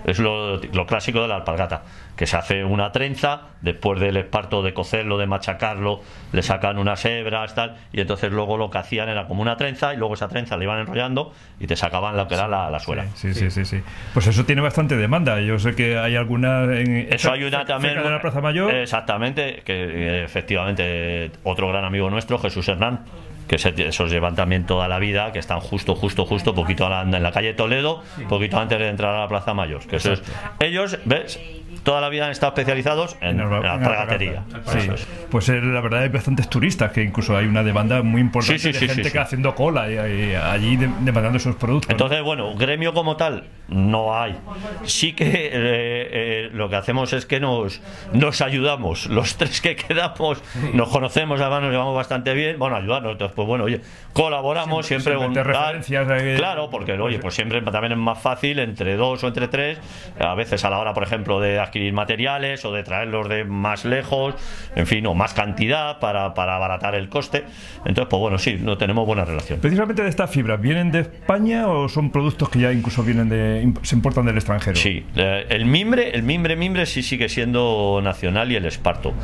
Es 0.04 0.18
lo, 0.18 0.56
lo 0.58 0.86
clásico 0.86 1.22
de 1.22 1.28
la 1.28 1.36
alpargata, 1.36 1.82
que 2.16 2.26
se 2.26 2.36
hace 2.36 2.64
una 2.64 2.90
trenza, 2.92 3.42
después 3.60 4.00
del 4.00 4.16
esparto 4.16 4.62
de 4.62 4.74
cocerlo, 4.74 5.16
de 5.18 5.26
machacarlo, 5.26 6.00
le 6.32 6.42
sacan 6.42 6.78
unas 6.78 7.04
hebras, 7.04 7.54
tal, 7.54 7.76
y 7.92 8.00
entonces 8.00 8.32
luego 8.32 8.56
lo 8.56 8.70
que 8.70 8.78
hacían 8.78 9.08
era 9.08 9.26
como 9.26 9.42
una 9.42 9.56
trenza, 9.56 9.94
y 9.94 9.96
luego 9.96 10.14
esa 10.14 10.28
trenza 10.28 10.56
le 10.56 10.64
iban 10.64 10.80
enrollando 10.80 11.32
y 11.60 11.66
te 11.66 11.76
sacaban 11.76 12.16
lo 12.16 12.26
que 12.28 12.34
era 12.34 12.48
la, 12.48 12.68
la 12.70 12.80
suela. 12.80 13.06
Sí, 13.14 13.32
sí, 13.34 13.50
sí, 13.50 13.64
sí. 13.64 13.80
Pues 14.12 14.26
eso 14.26 14.44
tiene 14.44 14.60
bastante 14.60 14.96
demanda. 14.96 15.40
Yo 15.40 15.58
sé 15.58 15.74
que 15.74 15.96
hay 15.98 16.16
alguna 16.16 16.64
en 16.64 17.12
Eso 17.12 17.32
hay 17.32 17.44
una 17.44 17.64
también. 17.64 18.02
de 18.02 18.10
la 18.10 18.20
Plaza 18.20 18.40
Mayor. 18.40 18.74
Exactamente, 18.74 19.62
que 19.64 19.72
eh, 20.20 20.24
efectivamente 20.24 21.30
otro 21.44 21.68
gran 21.68 21.84
amigo 21.84 22.10
nuestro, 22.10 22.38
Jesús 22.38 22.66
Hernán, 22.68 23.00
que 23.48 23.58
se- 23.58 23.88
esos 23.88 24.10
llevan 24.10 24.34
también 24.34 24.64
toda 24.66 24.88
la 24.88 24.98
vida, 24.98 25.32
que 25.32 25.38
están 25.38 25.60
justo, 25.60 25.94
justo, 25.94 26.24
justo, 26.24 26.54
poquito 26.54 26.86
a 26.86 26.90
la- 27.04 27.16
en 27.16 27.22
la 27.22 27.32
calle 27.32 27.54
Toledo, 27.54 28.02
poquito 28.28 28.58
antes 28.58 28.78
de 28.78 28.88
entrar 28.88 29.14
a 29.14 29.20
la 29.20 29.28
Plaza 29.28 29.52
Mayor. 29.54 29.86
Que 29.86 29.96
eso 29.96 30.12
es- 30.12 30.22
ellos, 30.60 30.98
¿ves? 31.04 31.38
Toda 31.82 32.00
la 32.00 32.08
vida 32.08 32.26
han 32.26 32.30
estado 32.30 32.50
especializados 32.52 33.16
en, 33.20 33.38
la 33.38 33.44
en 33.44 33.62
la 33.62 33.72
alpargatería. 33.74 34.42
Sí. 34.66 34.88
Pues 35.30 35.48
la 35.48 35.80
verdad 35.80 36.02
hay 36.02 36.08
bastantes 36.10 36.48
turistas 36.48 36.92
que 36.92 37.02
incluso 37.02 37.36
hay 37.36 37.46
una 37.46 37.62
demanda 37.62 38.02
muy 38.02 38.20
importante 38.20 38.58
Sí, 38.58 38.72
sí, 38.72 38.86
de 38.86 38.94
gente 38.94 39.10
que 39.10 39.18
haciendo 39.18 39.54
cola 39.54 39.90
y, 39.90 39.94
y 39.94 40.34
allí 40.34 40.76
de- 40.76 40.90
demandando 41.00 41.38
esos 41.38 41.56
productos. 41.56 41.88
¿no? 41.88 41.92
Entonces, 41.94 42.22
bueno, 42.22 42.54
gremio 42.54 42.92
como 42.94 43.16
tal 43.16 43.44
no 43.68 44.14
hay. 44.14 44.36
Sí 44.84 45.14
que 45.14 45.24
eh, 45.24 45.50
eh, 45.52 46.50
lo 46.52 46.68
que 46.68 46.76
hacemos 46.76 47.12
es 47.14 47.26
que 47.26 47.40
nos, 47.40 47.80
nos 48.12 48.40
ayudamos. 48.42 49.06
Los 49.06 49.36
tres 49.36 49.60
que 49.60 49.74
quedamos 49.76 50.42
nos 50.74 50.88
conocemos, 50.88 51.40
además 51.40 51.62
nos 51.62 51.70
llevamos 51.72 51.96
bastante 51.96 52.34
bien. 52.34 52.58
Bueno, 52.58 52.76
ayudarnos. 52.76 53.12
Entonces, 53.12 53.34
pues 53.34 53.48
bueno, 53.48 53.64
oye, 53.64 53.80
colaboramos 54.12 54.86
siempre, 54.86 55.16
siempre 55.18 55.42
tal. 55.42 55.74
referencias, 55.76 56.38
Claro, 56.38 56.68
porque 56.70 56.92
oye, 56.92 57.18
pues 57.18 57.34
siempre 57.34 57.60
también 57.62 57.92
es 57.92 57.98
más 57.98 58.20
fácil 58.20 58.58
entre 58.58 58.96
dos 58.96 59.24
o 59.24 59.28
entre 59.28 59.48
tres. 59.48 59.78
A 60.20 60.34
veces 60.34 60.64
a 60.64 60.70
la 60.70 60.78
hora, 60.78 60.92
por 60.94 61.02
ejemplo, 61.02 61.40
de 61.40 61.58
adquirir 61.72 61.94
materiales 61.94 62.66
o 62.66 62.72
de 62.72 62.82
traerlos 62.82 63.30
de 63.30 63.44
más 63.44 63.86
lejos, 63.86 64.34
en 64.76 64.86
fin, 64.86 65.06
o 65.06 65.14
más 65.14 65.32
cantidad 65.32 65.98
para, 66.00 66.34
para 66.34 66.56
abaratar 66.56 66.94
el 66.94 67.08
coste. 67.08 67.44
Entonces, 67.86 68.08
pues 68.10 68.20
bueno, 68.20 68.36
sí, 68.36 68.58
no 68.60 68.76
tenemos 68.76 69.06
buena 69.06 69.24
relación. 69.24 69.58
Precisamente 69.58 70.02
de 70.02 70.10
estas 70.10 70.30
fibras, 70.30 70.60
¿vienen 70.60 70.92
de 70.92 71.00
España 71.00 71.68
o 71.68 71.88
son 71.88 72.10
productos 72.10 72.50
que 72.50 72.58
ya 72.58 72.72
incluso 72.72 73.02
vienen 73.02 73.30
de 73.30 73.72
se 73.82 73.96
importan 73.96 74.26
del 74.26 74.36
extranjero? 74.36 74.76
Sí, 74.76 75.06
eh, 75.16 75.46
el 75.48 75.64
mimbre, 75.64 76.10
el 76.10 76.22
mimbre, 76.22 76.56
mimbre 76.56 76.84
sí 76.84 77.02
sigue 77.02 77.30
siendo 77.30 78.00
nacional 78.02 78.52
y 78.52 78.56
el 78.56 78.66
esparto. 78.66 79.14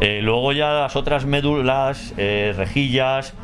Eh, 0.00 0.20
luego 0.22 0.52
ya 0.52 0.72
las 0.72 0.96
otras 0.96 1.24
médulas, 1.24 2.14
eh, 2.16 2.52
rejillas, 2.56 3.34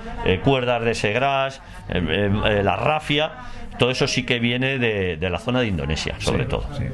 cuerdas 0.42 0.84
de 0.84 0.94
segras, 0.94 1.62
la 1.88 2.76
rafia, 2.76 3.30
todo 3.78 3.90
eso 3.90 4.06
sí 4.06 4.24
que 4.24 4.38
viene 4.38 4.78
de, 4.78 5.16
de 5.16 5.30
la 5.30 5.38
zona 5.38 5.60
de 5.60 5.66
Indonesia, 5.68 6.14
sobre 6.18 6.44
Sí, 6.44 6.48
todo. 6.50 6.66
sí. 6.76 6.84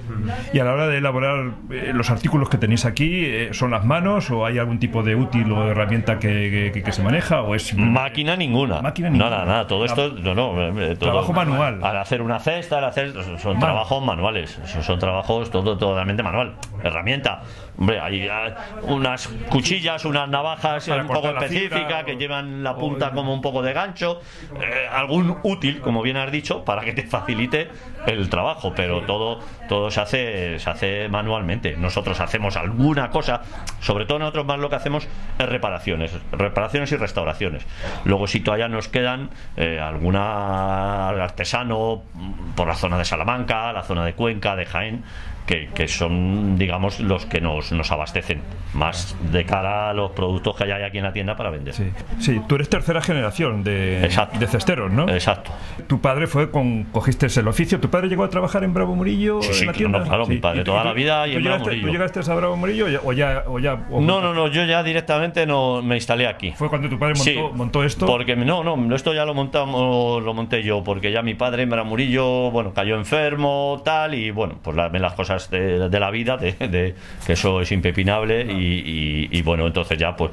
Y 0.53 0.59
a 0.59 0.65
la 0.65 0.73
hora 0.73 0.87
de 0.89 0.99
elaborar 0.99 1.53
eh, 1.71 1.91
los 1.95 2.11
artículos 2.11 2.49
que 2.49 2.59
tenéis 2.59 2.85
aquí, 2.85 3.25
eh, 3.25 3.49
¿son 3.53 3.71
las 3.71 3.85
manos 3.85 4.31
o 4.31 4.45
hay 4.47 4.59
algún 4.59 4.79
tipo 4.79 5.03
de 5.03 5.15
útil 5.15 5.51
o 5.53 5.69
herramienta 5.71 6.19
que, 6.19 6.71
que- 6.73 6.83
que 6.83 6.93
se 6.93 7.03
maneja 7.03 7.43
o 7.43 7.55
es 7.55 7.75
Máquina 7.75 8.37
ninguna. 8.37 8.83
Máquina 8.83 9.09
No, 9.09 9.13
ninguna. 9.15 9.31
nada, 9.31 9.45
nada. 9.45 9.67
Todo 9.67 9.85
esto, 9.85 10.11
no, 10.11 10.35
no. 10.35 10.81
eh, 10.81 10.97
todo- 10.97 11.11
Trabajo 11.11 11.33
manual. 11.33 11.81
Al 11.83 11.97
hacer 11.99 12.23
una 12.23 12.39
cesta, 12.39 12.79
al 12.79 12.85
hacer. 12.85 13.13
Son 13.41 13.59
trabajos 13.59 14.05
manuales. 14.05 14.59
Son, 14.67 14.83
son 14.83 14.99
trabajos 14.99 15.51
todo 15.51 15.77
totalmente 15.79 16.23
manual. 16.23 16.55
Herramienta. 16.83 17.43
Hombre, 17.79 18.01
hay 18.01 18.29
ah, 18.29 18.55
unas 18.83 19.29
cuchillas, 19.49 20.05
unas 20.05 20.29
navajas 20.29 20.87
un 20.89 21.07
poco 21.09 21.31
específicas 21.31 22.05
que 22.05 22.17
llevan 22.17 22.63
la 22.63 22.77
punta 22.77 23.11
como 23.11 23.35
un 23.35 23.43
poco 23.43 23.63
de 23.63 23.73
gancho. 23.73 24.21
eh, 24.61 24.87
algún 24.91 25.39
útil, 25.43 25.81
como 25.81 26.03
bien 26.03 26.17
has 26.17 26.31
dicho, 26.31 26.65
para 26.65 26.83
que 26.83 26.93
te 26.93 27.03
facilite 27.03 27.69
el 28.07 28.29
trabajo. 28.29 28.73
Pero 28.77 29.03
todo, 29.03 29.41
todo 29.69 29.91
se 29.91 30.01
hace, 30.01 30.59
se 30.59 30.71
hace 30.71 31.09
manualmente. 31.09 31.77
Nosotros 31.77 32.21
hacemos 32.21 32.57
alguna 32.57 33.11
cosa. 33.11 33.43
Sobre 33.81 34.07
todo 34.07 34.19
nosotros 34.19 34.47
más 34.47 34.59
lo 34.59 34.71
que 34.71 34.77
hacemos 34.77 35.09
es 35.39 35.49
reparaciones. 35.49 36.13
Reparaciones 36.33 36.93
y 36.93 36.97
restauraciones. 36.97 37.67
Luego 38.05 38.27
si 38.27 38.41
todavía 38.41 38.69
nos 38.69 38.89
quedan 38.89 39.31
eh, 39.57 39.81
alguna 39.81 41.09
artesano 41.09 42.03
mm, 42.15 42.53
por 42.55 42.69
la 42.69 42.75
zona 42.75 42.99
de 42.99 43.05
Salamanca, 43.05 43.73
la 43.73 43.83
zona 43.83 44.05
de 44.05 44.15
Cuenca, 44.15 44.57
de 44.57 44.67
Jaén, 44.67 45.05
que, 45.47 45.69
que 45.75 45.89
son, 45.89 46.57
digamos, 46.57 47.01
los 47.01 47.27
que 47.27 47.41
nos, 47.41 47.71
nos 47.73 47.93
abastecen 47.93 48.41
más 48.73 49.17
de 49.31 49.45
cara 49.45 49.91
a 49.91 49.93
los 49.95 50.11
productos 50.13 50.57
que 50.57 50.65
hay 50.65 50.83
aquí 50.83 50.99
en 50.99 51.05
la 51.05 51.13
tienda 51.13 51.37
para 51.37 51.51
vender. 51.51 51.75
Sí. 51.75 51.85
Sí, 52.19 52.41
tú 52.49 52.55
eres 52.57 52.69
tercera 52.69 53.01
generación 53.03 53.63
de, 53.63 54.05
Exacto. 54.05 54.39
de 54.39 54.47
cesteros, 54.47 54.91
¿no? 54.91 55.09
Exacto. 55.09 55.51
Tu 55.87 56.01
padre 56.01 56.27
fue 56.27 56.51
con. 56.51 56.85
cogiste 56.85 57.27
el 57.27 57.49
oficio. 57.49 57.79
¿Tu 57.81 57.89
padre 57.91 58.09
llegó 58.09 58.25
a 58.25 58.31
trabajar 58.31 58.65
en 58.65 58.73
Bravo 58.75 58.95
Murillo? 58.97 59.43
Sí, 59.43 59.49
en 59.49 59.55
sí, 59.55 59.67
la 59.67 59.73
tienda? 59.73 60.03
claro, 60.03 60.27
mi 60.27 60.39
padre 60.39 60.61
¿Y 60.61 60.65
tú- 60.65 60.71
toda 60.73 60.85
la 60.85 60.93
vida 60.93 61.27
y 61.29 61.37
en 61.37 61.45
Bravo 61.45 61.65
Murillo. 61.65 61.87
¿Tú 61.87 61.93
llegaste 61.93 62.21
a 62.21 62.35
Bravo 62.35 62.57
Murillo 62.57 62.87
o 63.05 63.13
ya.? 63.13 63.45
O 63.47 63.59
ya 63.59 63.85
o- 63.91 64.01
No, 64.01 64.21
no, 64.21 64.33
no, 64.35 64.49
yo 64.49 64.65
ya 64.65 64.83
directamente 64.83 65.47
no 65.47 65.83
me 65.83 65.97
instalé 65.97 66.27
aquí. 66.27 66.53
Fue 66.53 66.69
cuando 66.69 66.89
tu 66.89 66.99
padre 66.99 67.15
montó, 67.15 67.25
Sí, 67.31 67.39
montó 67.55 67.85
esto. 67.85 68.07
Porque 68.07 68.35
no, 68.37 68.65
no, 68.65 68.95
esto 68.97 69.13
ya 69.15 69.25
lo 69.25 69.35
montamos, 69.35 70.23
lo 70.23 70.35
monté 70.35 70.63
yo, 70.63 70.83
porque 70.83 71.13
ya 71.13 71.23
mi 71.23 71.35
padre 71.35 71.63
en 71.65 71.71
Bramurillo, 71.71 72.51
bueno, 72.51 72.73
cayó 72.73 72.97
enfermo, 72.97 73.83
tal, 73.85 74.15
y 74.15 74.31
bueno, 74.31 74.57
pues 74.63 74.77
la- 74.77 74.89
las 74.89 75.13
cosas 75.15 75.34
de, 75.51 75.89
de 75.89 76.01
la 76.01 76.11
vida, 76.11 76.37
de, 76.37 76.53
de- 76.53 76.95
que 77.27 77.33
eso 77.35 77.61
es 77.61 77.71
impepinable, 77.73 78.43
y, 78.51 78.55
y- 78.55 79.29
y 79.39 79.43
bueno, 79.43 79.67
entonces 79.67 79.99
ya 79.99 80.17
pues 80.17 80.31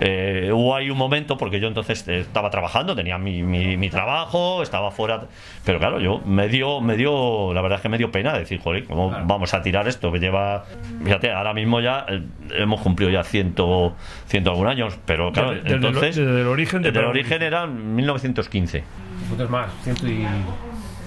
eh, 0.00 0.50
hubo 0.52 0.74
ahí 0.76 0.90
un 0.90 0.98
momento, 0.98 1.36
porque 1.36 1.58
yo 1.60 1.68
entonces 1.68 2.06
estaba 2.08 2.50
trabajando, 2.50 2.94
tenía 2.94 3.18
mi, 3.18 3.42
mi- 3.42 3.76
mi 3.76 3.90
trabajo, 3.90 4.62
estaba 4.62 4.90
fuera, 4.90 5.22
pero 5.64 5.78
claro, 5.78 6.00
yo 6.00 6.18
me 6.24 6.48
dio, 6.48 6.80
me 6.80 6.96
dio, 6.96 7.52
la 7.54 7.62
verdad 7.62 7.78
es 7.78 7.82
que 7.82 7.88
me 7.88 7.98
dio 7.98 8.10
pena 8.10 8.32
decir, 8.38 8.60
joder, 8.60 8.84
¿cómo 8.84 9.10
vamos 9.24 9.54
a 9.54 9.62
tirar 9.62 9.88
esto 9.88 10.10
que 10.12 10.18
lleva, 10.18 10.64
fíjate, 11.04 11.30
ahora 11.32 11.52
mismo 11.54 11.80
ya 11.80 12.06
eh, 12.08 12.22
hemos 12.58 12.80
cumplido 12.80 13.10
ya 13.10 13.22
ciento, 13.24 13.94
ciento 14.26 14.50
algún 14.50 14.66
años, 14.68 14.98
pero 15.06 15.32
claro, 15.32 15.50
Desde- 15.50 15.62
desde 15.62 15.76
el- 15.76 15.84
entonces... 15.86 16.16
desde 16.16 16.40
el 16.40 16.46
origen 16.46 16.82
de 16.82 16.88
desde 16.90 17.00
el 17.00 17.06
origen 17.06 17.42
era 17.42 17.66
1915, 17.66 18.84
Puntos 19.28 19.50
más, 19.50 19.70
ciento 19.82 20.06
y. 20.08 20.26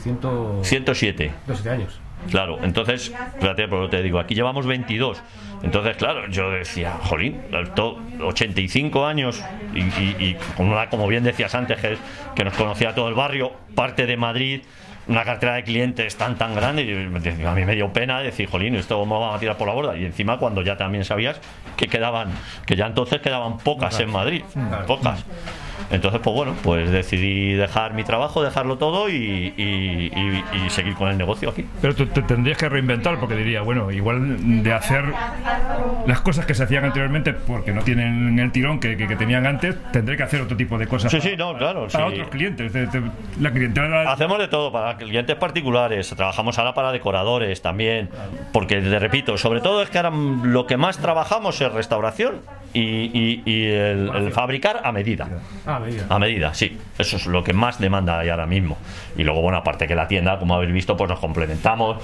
ciento. 0.01 0.59
107. 0.63 1.31
107 1.45 1.69
años. 1.69 1.99
Claro, 2.31 2.59
entonces, 2.63 3.13
fíjate, 3.39 3.67
por 3.67 3.79
lo 3.81 3.89
que 3.89 3.97
te 3.97 4.03
digo, 4.03 4.19
aquí 4.19 4.35
llevamos 4.35 4.65
22. 4.65 5.21
Entonces, 5.63 5.97
claro, 5.97 6.27
yo 6.29 6.51
decía, 6.51 6.93
jolín, 7.01 7.41
to- 7.75 7.99
85 8.21 9.05
años 9.05 9.43
y, 9.73 9.79
y- 9.79 10.15
y 10.19 10.37
con 10.57 10.67
una, 10.67 10.89
como 10.89 11.07
bien 11.07 11.23
decías 11.23 11.55
antes, 11.55 11.79
que, 11.79 11.97
que 12.35 12.43
nos 12.43 12.53
conocía 12.55 12.93
todo 12.93 13.07
el 13.09 13.15
barrio, 13.15 13.51
parte 13.73 14.05
de 14.05 14.17
Madrid, 14.17 14.61
una 15.07 15.23
cartera 15.23 15.53
de 15.53 15.63
clientes 15.63 16.15
tan 16.17 16.35
tan 16.35 16.55
grande 16.55 16.81
y 16.83 17.45
a 17.45 17.51
mí 17.51 17.63
me 17.65 17.75
dio 17.75 17.93
pena 17.93 18.21
decir, 18.21 18.49
jolín, 18.49 18.75
esto 18.75 19.05
me 19.05 19.13
va 19.19 19.35
a 19.35 19.39
tirar 19.39 19.55
por 19.55 19.67
la 19.67 19.73
borda. 19.75 19.95
Y 19.95 20.03
encima 20.05 20.37
cuando 20.39 20.61
ya 20.63 20.77
también 20.77 21.05
sabías 21.05 21.39
que 21.77 21.87
quedaban, 21.87 22.29
que 22.65 22.75
ya 22.75 22.87
entonces 22.87 23.21
quedaban 23.21 23.57
pocas 23.59 23.99
en 23.99 24.11
Madrid, 24.11 24.41
pocas. 24.87 25.23
Entonces, 25.91 26.19
pues 26.23 26.35
bueno, 26.35 26.53
pues 26.63 26.89
decidí 26.91 27.53
dejar 27.53 27.93
mi 27.93 28.03
trabajo, 28.03 28.43
dejarlo 28.43 28.77
todo 28.77 29.09
y, 29.09 29.13
y- 29.57 30.11
y- 30.15 30.43
y 30.65 30.69
seguir 30.69 30.95
con 30.95 31.09
el 31.09 31.17
negocio 31.17 31.49
aquí. 31.49 31.65
Pero 31.81 31.95
tú 31.95 32.05
te 32.07 32.21
tendrías 32.21 32.57
que 32.57 32.67
reinventar 32.69 33.19
porque 33.19 33.35
diría, 33.35 33.61
bueno, 33.61 33.91
igual 33.91 34.63
de 34.63 34.73
hacer 34.73 35.03
las 36.07 36.21
cosas 36.21 36.45
que 36.45 36.53
se 36.53 36.63
hacían 36.63 36.85
anteriormente 36.85 37.33
porque 37.33 37.71
no 37.73 37.81
tienen 37.81 38.37
el 38.39 38.51
tirón 38.51 38.79
que, 38.79 38.97
que- 38.97 39.07
que 39.07 39.15
tenían 39.15 39.45
antes, 39.45 39.75
tendré 39.91 40.17
que 40.17 40.23
hacer 40.23 40.41
otro 40.41 40.57
tipo 40.57 40.77
de 40.77 40.87
cosas 40.87 41.11
Sí, 41.11 41.17
para, 41.17 41.29
sí, 41.29 41.37
no, 41.37 41.57
claro. 41.57 41.87
para 41.91 42.07
sí. 42.07 42.13
otros 42.13 42.29
clientes. 42.29 42.73
De- 42.73 42.87
de- 42.87 43.01
la 43.39 43.51
clientela 43.51 44.11
Hacemos 44.11 44.39
de 44.39 44.47
todo 44.47 44.71
para 44.71 44.97
clientes 44.97 45.35
particulares, 45.35 46.09
trabajamos 46.15 46.57
ahora 46.57 46.73
para 46.73 46.91
decoradores 46.91 47.61
también, 47.61 48.09
porque 48.51 48.81
te 48.81 48.99
repito, 48.99 49.37
sobre 49.37 49.61
todo 49.61 49.81
es 49.81 49.89
que 49.89 49.97
ahora 49.97 50.11
lo 50.43 50.65
que 50.67 50.77
más 50.77 50.97
trabajamos 50.97 51.59
es 51.61 51.71
restauración 51.71 52.35
y, 52.73 52.79
y- 52.81 53.43
y 53.45 53.63
el, 53.65 54.09
el 54.15 54.31
fabricar 54.31 54.81
a 54.83 54.91
medida. 54.91 55.27
Ah, 55.67 55.79
me 55.79 55.87
diga. 55.87 56.05
A 56.09 56.19
medida, 56.19 56.53
sí. 56.53 56.79
Eso 56.97 57.17
es 57.17 57.25
lo 57.25 57.43
que 57.43 57.53
más 57.53 57.79
demanda 57.79 58.19
hay 58.19 58.29
ahora 58.29 58.45
mismo. 58.45 58.77
Y 59.17 59.23
luego, 59.23 59.41
bueno, 59.41 59.57
aparte 59.57 59.87
que 59.87 59.95
la 59.95 60.07
tienda, 60.07 60.37
como 60.39 60.55
habéis 60.55 60.71
visto, 60.73 60.95
pues 60.95 61.09
nos 61.09 61.19
complementamos, 61.19 61.97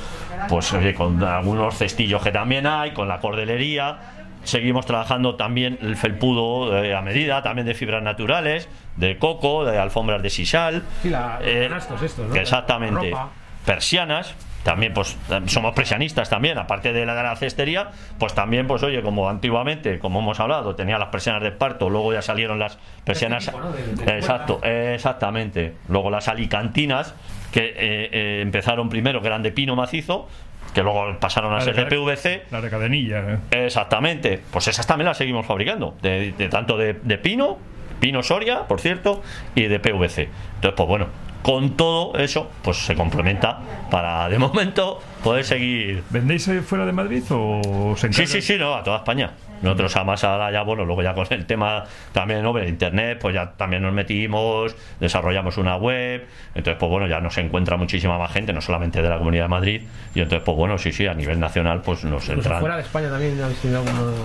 pues 0.50 0.74
oye, 0.74 0.93
con 0.93 1.24
algunos 1.24 1.78
cestillos 1.78 2.21
que 2.24 2.32
también 2.32 2.65
hay, 2.67 2.91
con 2.91 3.08
la 3.08 3.19
cordelería. 3.19 3.97
Seguimos 4.43 4.88
trabajando 4.88 5.36
también 5.36 5.78
el 5.82 5.95
felpudo 5.95 6.76
eh, 6.84 6.95
a 6.95 7.02
medida, 7.02 7.43
también 7.43 7.67
de 7.67 7.76
fibras 7.76 8.02
naturales, 8.02 8.67
de 8.97 9.17
coco, 9.19 9.65
de 9.65 9.78
alfombras 9.78 10.24
de 10.24 10.32
sisal. 10.32 10.82
Sí, 11.04 11.10
la- 11.12 11.38
Eh, 11.43 11.69
estos, 12.04 12.28
¿no? 12.28 12.36
Exactamente. 12.36 13.12
Ropa. 13.12 13.30
Persianas. 13.65 14.34
También, 14.63 14.93
pues, 14.93 15.17
eh, 15.32 15.41
somos 15.47 15.74
persianistas 15.74 16.30
también, 16.30 16.58
aparte 16.58 16.93
de 16.93 17.06
la 17.06 17.15
de 17.15 17.24
la 17.24 17.36
cestería, 17.36 17.89
pues 18.19 18.34
también, 18.36 18.67
pues, 18.67 18.84
oye, 18.84 19.02
como 19.02 19.28
antiguamente, 19.30 19.97
como 20.00 20.19
hemos 20.19 20.39
hablado, 20.39 20.76
tenía 20.76 20.97
las 21.00 21.10
persianas 21.10 21.41
de 21.41 21.50
esparto, 21.50 21.89
luego 21.89 22.13
ya 22.13 22.21
salieron 22.21 22.60
las 22.60 22.78
persianas. 23.04 23.45
tipo, 23.45 23.60
¿no? 23.60 23.71
De- 23.71 23.95
de 24.06 24.17
Exacto, 24.17 24.62
exactamente. 24.63 25.74
Luego 25.88 26.10
las 26.12 26.28
alicantinas, 26.28 27.15
que 27.52 27.65
eh, 27.65 27.74
eh, 28.12 28.39
empezaron 28.41 28.88
primero, 28.89 29.21
que 29.21 29.28
eran 29.28 29.41
de 29.43 29.52
pino 29.52 29.76
macizo, 29.76 30.28
que 30.74 30.84
luego 30.84 31.17
pasaron 31.19 31.52
a 31.54 31.56
La 31.56 31.62
ser 31.62 31.76
de 31.76 31.86
PVC. 31.86 32.43
la 32.52 32.62
de 32.62 32.69
cadenilla. 32.69 33.19
¿eh? 33.52 33.65
Exactamente, 33.65 34.39
pues 34.52 34.67
esas 34.67 34.86
también 34.88 35.08
las 35.08 35.17
seguimos 35.17 35.45
fabricando, 35.45 35.95
de, 36.02 36.32
de 36.34 36.47
tanto 36.50 36.78
de, 36.78 36.93
de 36.93 37.17
pino, 37.17 37.58
pino 38.00 38.24
Soria, 38.24 38.67
por 38.67 38.80
cierto, 38.80 39.21
y 39.56 39.63
de 39.63 39.80
PVC. 39.80 40.30
Entonces, 40.56 40.74
pues 40.78 40.88
bueno, 40.88 41.08
con 41.41 41.71
todo 41.77 42.15
eso, 42.17 42.49
pues 42.63 42.77
se 42.77 42.95
complementa 42.95 43.60
para 43.89 44.30
de 44.30 44.38
momento 44.39 44.99
poder 45.23 45.43
seguir. 45.45 46.04
¿Vendéis 46.10 46.47
eh, 46.47 46.62
fuera 46.62 46.86
de 46.86 46.91
Madrid 46.91 47.23
o 47.32 47.93
se 47.95 48.01
Sí, 48.01 48.08
encargan? 48.21 48.27
sí, 48.27 48.41
sí, 48.41 48.58
no, 48.60 48.75
a 48.75 48.84
toda 48.84 48.97
España. 48.97 49.32
Nosotros 49.62 49.95
además 49.95 50.24
ahora 50.24 50.52
ya, 50.52 50.62
bueno, 50.63 50.86
luego 50.86 51.02
ya 51.04 51.13
con 51.13 51.26
el 51.30 51.45
tema 51.45 51.84
también 52.12 52.41
¿no? 52.43 52.52
de 52.54 52.67
internet, 52.67 53.19
pues 53.21 53.34
ya 53.36 53.52
también 53.52 53.82
nos 53.84 53.93
metimos, 53.93 54.76
desarrollamos 55.00 55.58
una 55.58 55.76
web, 55.76 56.26
entonces 56.56 56.78
pues 56.80 56.89
bueno, 56.89 57.08
ya 57.08 57.19
nos 57.21 57.38
encuentra 57.38 57.78
muchísima 57.78 58.17
más 58.17 58.32
gente, 58.32 58.54
no 58.54 58.62
solamente 58.62 59.02
de 59.02 59.10
la 59.10 59.17
Comunidad 59.17 59.43
de 59.45 59.50
Madrid, 59.50 59.82
y 60.15 60.19
entonces 60.19 60.43
pues 60.45 60.58
bueno, 60.58 60.78
sí, 60.78 60.91
sí, 60.91 61.08
a 61.08 61.13
nivel 61.13 61.39
nacional 61.39 61.82
pues 61.82 62.04
nos 62.04 62.24
Incluso 62.24 62.34
entran. 62.34 62.60
fuera 62.60 62.76
de 62.76 62.82
España 62.82 63.10
también 63.10 63.38
tenido. 63.62 63.84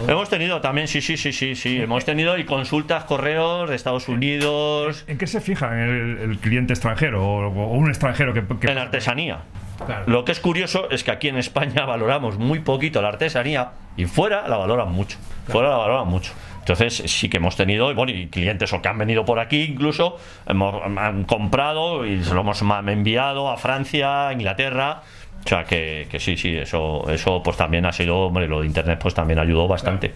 Hemos 0.09 0.29
tenido 0.29 0.61
también, 0.61 0.89
sí, 0.89 1.01
sí, 1.01 1.17
sí, 1.17 1.33
sí, 1.33 1.55
sí. 1.55 1.77
Hemos 1.83 2.05
tenido 2.05 2.37
y 2.39 2.45
consultas, 2.45 3.05
correos 3.05 3.69
de 3.69 3.77
Estados 3.77 4.09
Unidos, 4.09 5.05
¿En 5.07 5.19
qué 5.19 5.27
se 5.27 5.41
fija 5.41 5.73
el, 5.85 6.19
el 6.19 6.39
cliente 6.39 6.73
extranjero 6.73 7.25
o, 7.27 7.47
o 7.49 7.69
un 7.77 7.89
extranjero 7.89 8.33
que, 8.33 8.43
que- 8.61 8.71
en 8.71 8.79
artesanía. 8.79 9.39
Claro. 9.85 10.05
Lo 10.07 10.25
que 10.25 10.33
es 10.33 10.41
curioso 10.41 10.89
es 10.91 11.05
que 11.05 11.11
aquí 11.11 11.29
en 11.29 11.37
España 11.37 11.85
valoramos 11.87 12.39
muy 12.39 12.61
poquito 12.61 13.03
la 13.03 13.09
artesanía 13.09 13.73
y 13.97 14.07
fuera 14.07 14.49
la 14.49 14.57
valoran 14.57 14.93
mucho. 14.93 15.19
Fuera 15.49 15.71
la 15.71 15.77
valoran 15.77 16.09
mucho. 16.09 16.33
Entonces 16.61 16.95
sí 17.07 17.29
que 17.29 17.37
hemos 17.37 17.55
tenido, 17.55 17.93
y 17.93 17.95
bueno, 17.95 18.11
y 18.11 18.27
clientes 18.27 18.73
o 18.73 18.83
que 18.83 18.89
han 18.89 18.99
venido 18.99 19.25
por 19.25 19.39
aquí 19.39 19.63
incluso, 19.63 20.19
hemos, 20.47 20.83
han 20.83 21.23
comprado 21.23 22.05
y 22.05 22.25
se 22.25 22.35
lo 22.35 22.41
hemos 22.41 22.61
enviado 22.61 23.49
a 23.51 23.57
Francia, 23.57 24.29
a 24.29 24.33
Inglaterra. 24.33 25.03
O 25.45 25.49
sea 25.49 25.63
que, 25.63 26.09
que 26.11 26.19
sí, 26.19 26.37
sí, 26.37 26.57
eso, 26.57 27.09
eso 27.09 27.41
pues 27.45 27.57
también 27.57 27.87
ha 27.87 27.93
sido, 27.93 28.19
hombre, 28.19 28.49
lo 28.49 28.63
de 28.63 28.67
internet 28.67 28.99
pues 29.01 29.15
también 29.15 29.39
ayudó 29.39 29.69
bastante. 29.69 30.13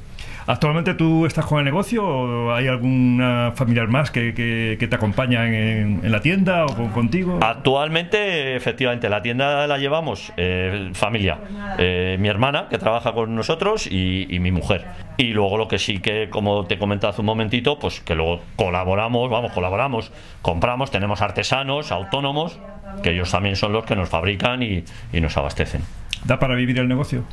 ¿Actualmente 0.46 0.94
tú 0.94 1.26
estás 1.26 1.44
con 1.46 1.58
el 1.58 1.64
negocio 1.64 2.04
o 2.06 2.52
hay 2.52 2.66
alguna 2.68 3.52
familiar 3.54 3.88
más 3.88 4.10
que, 4.10 4.34
que- 4.34 4.76
te 4.88 4.96
acompaña 4.96 5.46
en, 5.46 6.00
la 6.10 6.20
tienda 6.20 6.64
o 6.66 6.74
con- 6.74 6.88
contigo? 6.88 7.38
Actualmente, 7.42 8.56
efectivamente, 8.56 9.08
la 9.08 9.22
tienda 9.22 9.66
la 9.66 9.78
llevamos 9.78 10.32
eh, 10.36 10.90
familia. 10.94 11.38
Eh, 11.78 12.16
mi 12.18 12.28
hermana, 12.28 12.66
que 12.68 12.78
trabaja 12.78 13.12
con 13.12 13.34
nosotros, 13.34 13.86
y, 13.86 14.26
mi 14.40 14.50
mujer. 14.50 14.84
Y 15.16 15.32
luego 15.32 15.58
lo 15.58 15.68
que 15.68 15.78
sí 15.78 15.98
que, 16.00 16.28
como 16.30 16.64
te 16.66 16.78
comentaba 16.78 17.12
hace 17.12 17.20
un 17.20 17.26
momentito, 17.26 17.78
pues 17.78 18.00
que 18.00 18.14
luego 18.14 18.40
colaboramos, 18.56 19.30
vamos, 19.30 19.52
colaboramos, 19.52 20.10
compramos, 20.42 20.90
tenemos 20.90 21.20
artesanos, 21.22 21.92
autónomos, 21.92 22.58
que 23.02 23.10
ellos 23.10 23.30
también 23.30 23.54
son 23.56 23.72
los 23.72 23.84
que 23.84 23.94
nos 23.96 24.08
fabrican 24.08 24.62
y 24.62 24.84
nos 25.12 25.36
abastecen. 25.36 25.82
¿Da 26.24 26.38
para 26.38 26.54
vivir 26.54 26.78
el 26.78 26.88
negocio? 26.88 27.24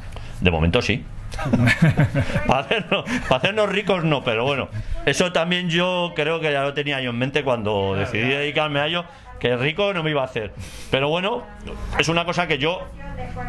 De 0.42 0.52
momento 0.52 0.82
sí. 0.82 1.04
para, 2.48 2.62
hacernos, 2.62 3.06
para 3.28 3.36
hacernos 3.36 3.70
ricos 3.70 4.04
no, 4.04 4.24
pero 4.24 4.46
bueno, 4.46 4.70
eso 5.06 5.32
también 5.32 5.70
yo 5.70 6.14
creo 6.16 6.40
que 6.40 6.52
ya 6.52 6.64
lo 6.64 6.74
tenía 6.74 7.02
yo 7.02 7.10
en 7.10 7.18
mente 7.18 7.44
cuando 7.44 7.96
decidí 7.96 8.30
dedicarme 8.30 8.80
a 8.80 8.88
ello, 8.88 9.06
que 9.40 9.56
rico 9.56 9.94
no 9.94 10.04
me 10.04 10.12
iba 10.12 10.22
a 10.22 10.26
hacer. 10.26 10.54
Pero 10.90 11.10
bueno, 11.10 11.44
es 12.00 12.08
una 12.10 12.26
cosa 12.26 12.48
que 12.48 12.58
yo, 12.58 12.82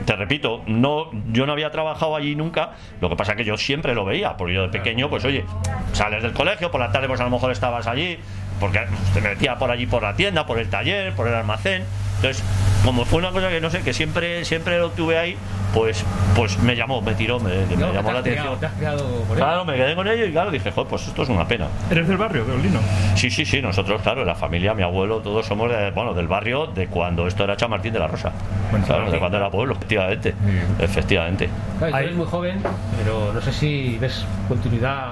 te 0.04 0.16
repito, 0.16 0.62
no, 0.66 1.10
yo 1.32 1.46
no 1.46 1.52
había 1.52 1.70
trabajado 1.70 2.16
allí 2.16 2.34
nunca, 2.34 2.72
lo 3.00 3.08
que 3.08 3.16
pasa 3.16 3.36
que 3.36 3.44
yo 3.44 3.56
siempre 3.56 3.94
lo 3.94 4.04
veía, 4.04 4.36
porque 4.36 4.54
yo 4.54 4.62
de 4.62 4.68
pequeño, 4.68 5.08
pues 5.08 5.24
oye, 5.24 5.44
sales 5.92 6.22
del 6.22 6.32
colegio, 6.32 6.70
por 6.70 6.80
la 6.80 6.92
tarde 6.92 7.08
pues 7.08 7.20
a 7.20 7.24
lo 7.24 7.30
mejor 7.30 7.52
estabas 7.52 7.86
allí, 7.86 8.18
porque 8.60 8.86
te 9.14 9.20
metía 9.20 9.56
por 9.56 9.70
allí 9.70 9.86
por 9.86 10.02
la 10.02 10.14
tienda, 10.14 10.46
por 10.46 10.58
el 10.58 10.68
taller, 10.68 11.14
por 11.14 11.28
el 11.28 11.34
almacén. 11.34 11.84
Entonces, 12.18 12.42
como 12.84 13.04
fue 13.04 13.18
una 13.20 13.30
cosa 13.30 13.48
que 13.48 13.60
no 13.60 13.70
sé, 13.70 13.80
que 13.82 13.92
siempre, 13.92 14.44
siempre 14.44 14.78
lo 14.78 14.90
tuve 14.90 15.18
ahí, 15.18 15.36
pues, 15.72 16.04
pues 16.34 16.58
me 16.58 16.74
llamó, 16.74 17.00
me 17.00 17.14
tiró, 17.14 17.38
me, 17.38 17.50
me 17.66 17.76
No, 17.76 17.92
llamó 17.92 18.08
te 18.08 18.14
la 18.14 18.20
atención. 18.20 18.58
te 18.58 18.66
has 18.66 18.72
criado 18.72 19.04
por 19.22 19.36
él. 19.36 19.42
Claro, 19.42 19.64
me 19.64 19.74
quedé 19.76 19.94
con 19.94 20.08
ello 20.08 20.24
y 20.26 20.32
claro, 20.32 20.50
dije, 20.50 20.72
joder, 20.72 20.88
pues 20.88 21.06
esto 21.06 21.22
es 21.22 21.28
una 21.28 21.46
pena. 21.46 21.66
¿Eres 21.90 22.08
del 22.08 22.16
barrio, 22.16 22.44
de 22.44 22.52
Olino? 22.54 22.80
Sí, 23.14 23.30
sí, 23.30 23.44
sí, 23.44 23.62
nosotros, 23.62 24.02
claro, 24.02 24.24
la 24.24 24.34
familia, 24.34 24.74
mi 24.74 24.82
abuelo, 24.82 25.18
todos 25.18 25.46
somos 25.46 25.70
de, 25.70 25.90
bueno, 25.92 26.12
del 26.14 26.26
barrio 26.26 26.66
de 26.66 26.88
cuando 26.88 27.26
esto 27.26 27.44
era 27.44 27.56
Chamartín 27.56 27.92
de 27.92 27.98
la 28.00 28.08
Rosa. 28.08 28.32
Bueno, 28.70 28.84
claro, 28.86 29.10
de 29.10 29.18
cuando 29.18 29.36
era 29.36 29.50
pueblo, 29.50 29.74
efectivamente. 29.74 30.34
Efectivamente. 30.80 31.48
Claro, 31.78 31.92
tú 31.92 31.98
eres 31.98 32.14
muy 32.16 32.26
joven, 32.26 32.62
pero 32.96 33.32
no 33.32 33.40
sé 33.40 33.52
si 33.52 33.96
ves 34.00 34.24
continuidad 34.48 35.08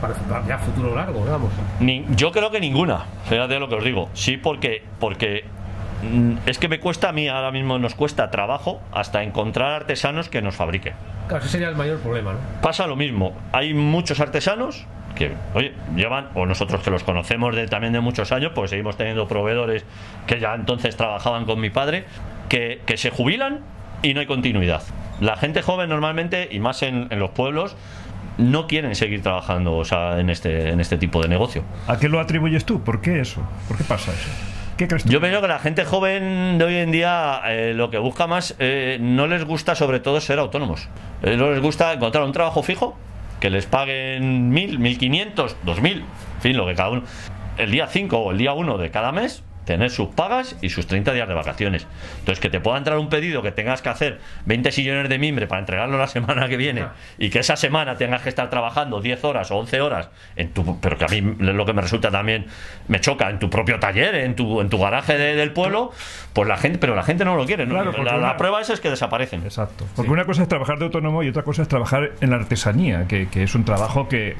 para 0.00 0.14
ya 0.46 0.58
futuro 0.58 0.94
largo, 0.94 1.20
digamos. 1.24 1.50
Ni- 1.80 2.04
yo 2.16 2.30
creo 2.32 2.50
que 2.50 2.60
ninguna, 2.60 3.04
fíjate 3.28 3.58
lo 3.58 3.68
que 3.68 3.76
os 3.76 3.84
digo. 3.84 4.08
Sí, 4.14 4.36
porque, 4.36 4.82
porque 5.00 5.44
es 6.46 6.58
que 6.58 6.68
me 6.68 6.80
cuesta 6.80 7.08
a 7.08 7.12
mí, 7.12 7.28
ahora 7.28 7.50
mismo 7.50 7.78
nos 7.78 7.94
cuesta 7.94 8.30
trabajo 8.30 8.80
hasta 8.92 9.22
encontrar 9.22 9.72
artesanos 9.72 10.28
que 10.28 10.42
nos 10.42 10.54
fabriquen. 10.54 10.94
Claro, 11.28 11.42
ese 11.42 11.52
sería 11.52 11.68
el 11.68 11.76
mayor 11.76 11.98
problema, 12.00 12.34
¿no? 12.34 12.38
Pasa 12.62 12.86
lo 12.86 12.96
mismo, 12.96 13.34
hay 13.52 13.74
muchos 13.74 14.20
artesanos 14.20 14.86
que, 15.16 15.32
oye, 15.54 15.72
llevan, 15.96 16.28
o 16.34 16.46
nosotros 16.46 16.82
que 16.82 16.90
los 16.90 17.02
conocemos 17.02 17.56
de, 17.56 17.66
también 17.66 17.92
de 17.92 18.00
muchos 18.00 18.32
años, 18.32 18.52
pues 18.54 18.70
seguimos 18.70 18.96
teniendo 18.96 19.26
proveedores 19.26 19.84
que 20.26 20.38
ya 20.38 20.54
entonces 20.54 20.96
trabajaban 20.96 21.46
con 21.46 21.60
mi 21.60 21.70
padre, 21.70 22.04
que, 22.48 22.82
que 22.86 22.96
se 22.96 23.10
jubilan 23.10 23.60
y 24.02 24.14
no 24.14 24.20
hay 24.20 24.26
continuidad. 24.26 24.82
La 25.20 25.36
gente 25.36 25.62
joven 25.62 25.88
normalmente, 25.88 26.48
y 26.50 26.60
más 26.60 26.82
en, 26.82 27.08
en 27.10 27.18
los 27.18 27.30
pueblos, 27.30 27.76
no 28.38 28.66
quieren 28.66 28.94
seguir 28.94 29.22
trabajando 29.22 29.76
o 29.76 29.84
sea, 29.84 30.20
en, 30.20 30.30
este, 30.30 30.70
en 30.70 30.80
este 30.80 30.98
tipo 30.98 31.22
de 31.22 31.28
negocio. 31.28 31.64
¿A 31.86 31.98
qué 31.98 32.08
lo 32.08 32.20
atribuyes 32.20 32.64
tú? 32.64 32.82
¿Por 32.84 33.00
qué 33.00 33.20
eso? 33.20 33.40
¿Por 33.68 33.78
qué 33.78 33.84
pasa 33.84 34.12
eso? 34.12 34.28
¿Qué 34.76 34.88
crees 34.88 35.04
tú? 35.04 35.08
Yo 35.10 35.20
veo 35.20 35.40
que 35.40 35.48
la 35.48 35.58
gente 35.58 35.86
joven 35.86 36.58
de 36.58 36.64
hoy 36.66 36.76
en 36.76 36.92
día 36.92 37.40
eh, 37.46 37.72
lo 37.74 37.88
que 37.88 37.96
busca 37.96 38.26
más, 38.26 38.54
eh, 38.58 38.98
no 39.00 39.26
les 39.26 39.42
gusta 39.42 39.74
sobre 39.74 40.00
todo 40.00 40.20
ser 40.20 40.38
autónomos. 40.38 40.90
Eh, 41.22 41.38
no 41.38 41.50
les 41.50 41.62
gusta 41.62 41.94
encontrar 41.94 42.24
un 42.24 42.32
trabajo 42.32 42.62
fijo, 42.62 42.94
que 43.40 43.48
les 43.48 43.64
paguen 43.64 44.50
mil, 44.50 44.78
mil 44.78 44.98
quinientos, 44.98 45.56
dos 45.64 45.80
mil, 45.80 46.00
en 46.00 46.42
fin, 46.42 46.56
lo 46.58 46.66
que 46.66 46.74
cada 46.74 46.90
uno. 46.90 47.04
El 47.56 47.70
día 47.70 47.86
5 47.86 48.18
o 48.18 48.32
el 48.32 48.36
día 48.36 48.52
1 48.52 48.76
de 48.76 48.90
cada 48.90 49.12
mes, 49.12 49.42
tener 49.66 49.90
sus 49.90 50.08
pagas 50.08 50.56
y 50.62 50.70
sus 50.70 50.86
30 50.86 51.12
días 51.12 51.28
de 51.28 51.34
vacaciones. 51.34 51.86
Entonces, 52.20 52.40
que 52.40 52.48
te 52.48 52.60
pueda 52.60 52.78
entrar 52.78 52.96
un 52.98 53.10
pedido 53.10 53.42
que 53.42 53.52
tengas 53.52 53.82
que 53.82 53.90
hacer 53.90 54.20
20 54.46 54.72
sillones 54.72 55.08
de 55.10 55.18
mimbre 55.18 55.46
para 55.46 55.58
entregarlo 55.60 55.98
la 55.98 56.06
semana 56.16 56.48
que 56.48 56.56
viene 56.56 56.86
y 57.18 57.28
que 57.30 57.40
esa 57.40 57.56
semana 57.56 57.96
tengas 57.96 58.22
que 58.22 58.30
estar 58.30 58.48
trabajando 58.48 59.00
10 59.02 59.22
horas 59.24 59.50
o 59.50 59.56
11 59.56 59.80
horas 59.82 60.08
en 60.36 60.52
tu 60.52 60.80
pero 60.80 60.96
que 60.96 61.04
a 61.04 61.08
mí 61.08 61.20
lo 61.40 61.66
que 61.66 61.72
me 61.74 61.82
resulta 61.82 62.10
también 62.10 62.46
me 62.88 63.00
choca 63.00 63.28
en 63.28 63.38
tu 63.38 63.50
propio 63.50 63.78
taller, 63.78 64.14
en 64.14 64.34
tu 64.36 64.60
en 64.60 64.70
tu 64.70 64.78
garaje 64.78 65.18
de- 65.18 65.34
del 65.34 65.52
pueblo, 65.52 65.92
pues 66.32 66.48
la 66.48 66.56
gente, 66.56 66.78
pero 66.78 66.94
la 66.94 67.02
gente 67.02 67.24
no 67.24 67.34
lo 67.36 67.44
quiere, 67.44 67.66
¿no? 67.66 67.74
Claro, 67.74 67.92
la, 68.04 68.12
la 68.12 68.18
una- 68.18 68.36
prueba 68.36 68.60
esa 68.60 68.72
es 68.72 68.80
que 68.80 68.88
desaparecen. 68.88 69.42
Exacto. 69.42 69.84
Porque 69.96 70.10
una 70.12 70.24
cosa 70.24 70.42
es 70.42 70.48
trabajar 70.48 70.78
de 70.78 70.84
autónomo 70.84 71.22
y 71.24 71.28
otra 71.28 71.42
cosa 71.42 71.62
es 71.62 71.68
trabajar 71.68 72.12
en 72.20 72.30
la 72.30 72.36
artesanía, 72.36 73.06
que, 73.08 73.28
que 73.28 73.42
es 73.42 73.54
un 73.56 73.64
trabajo 73.64 74.08
que 74.08 74.36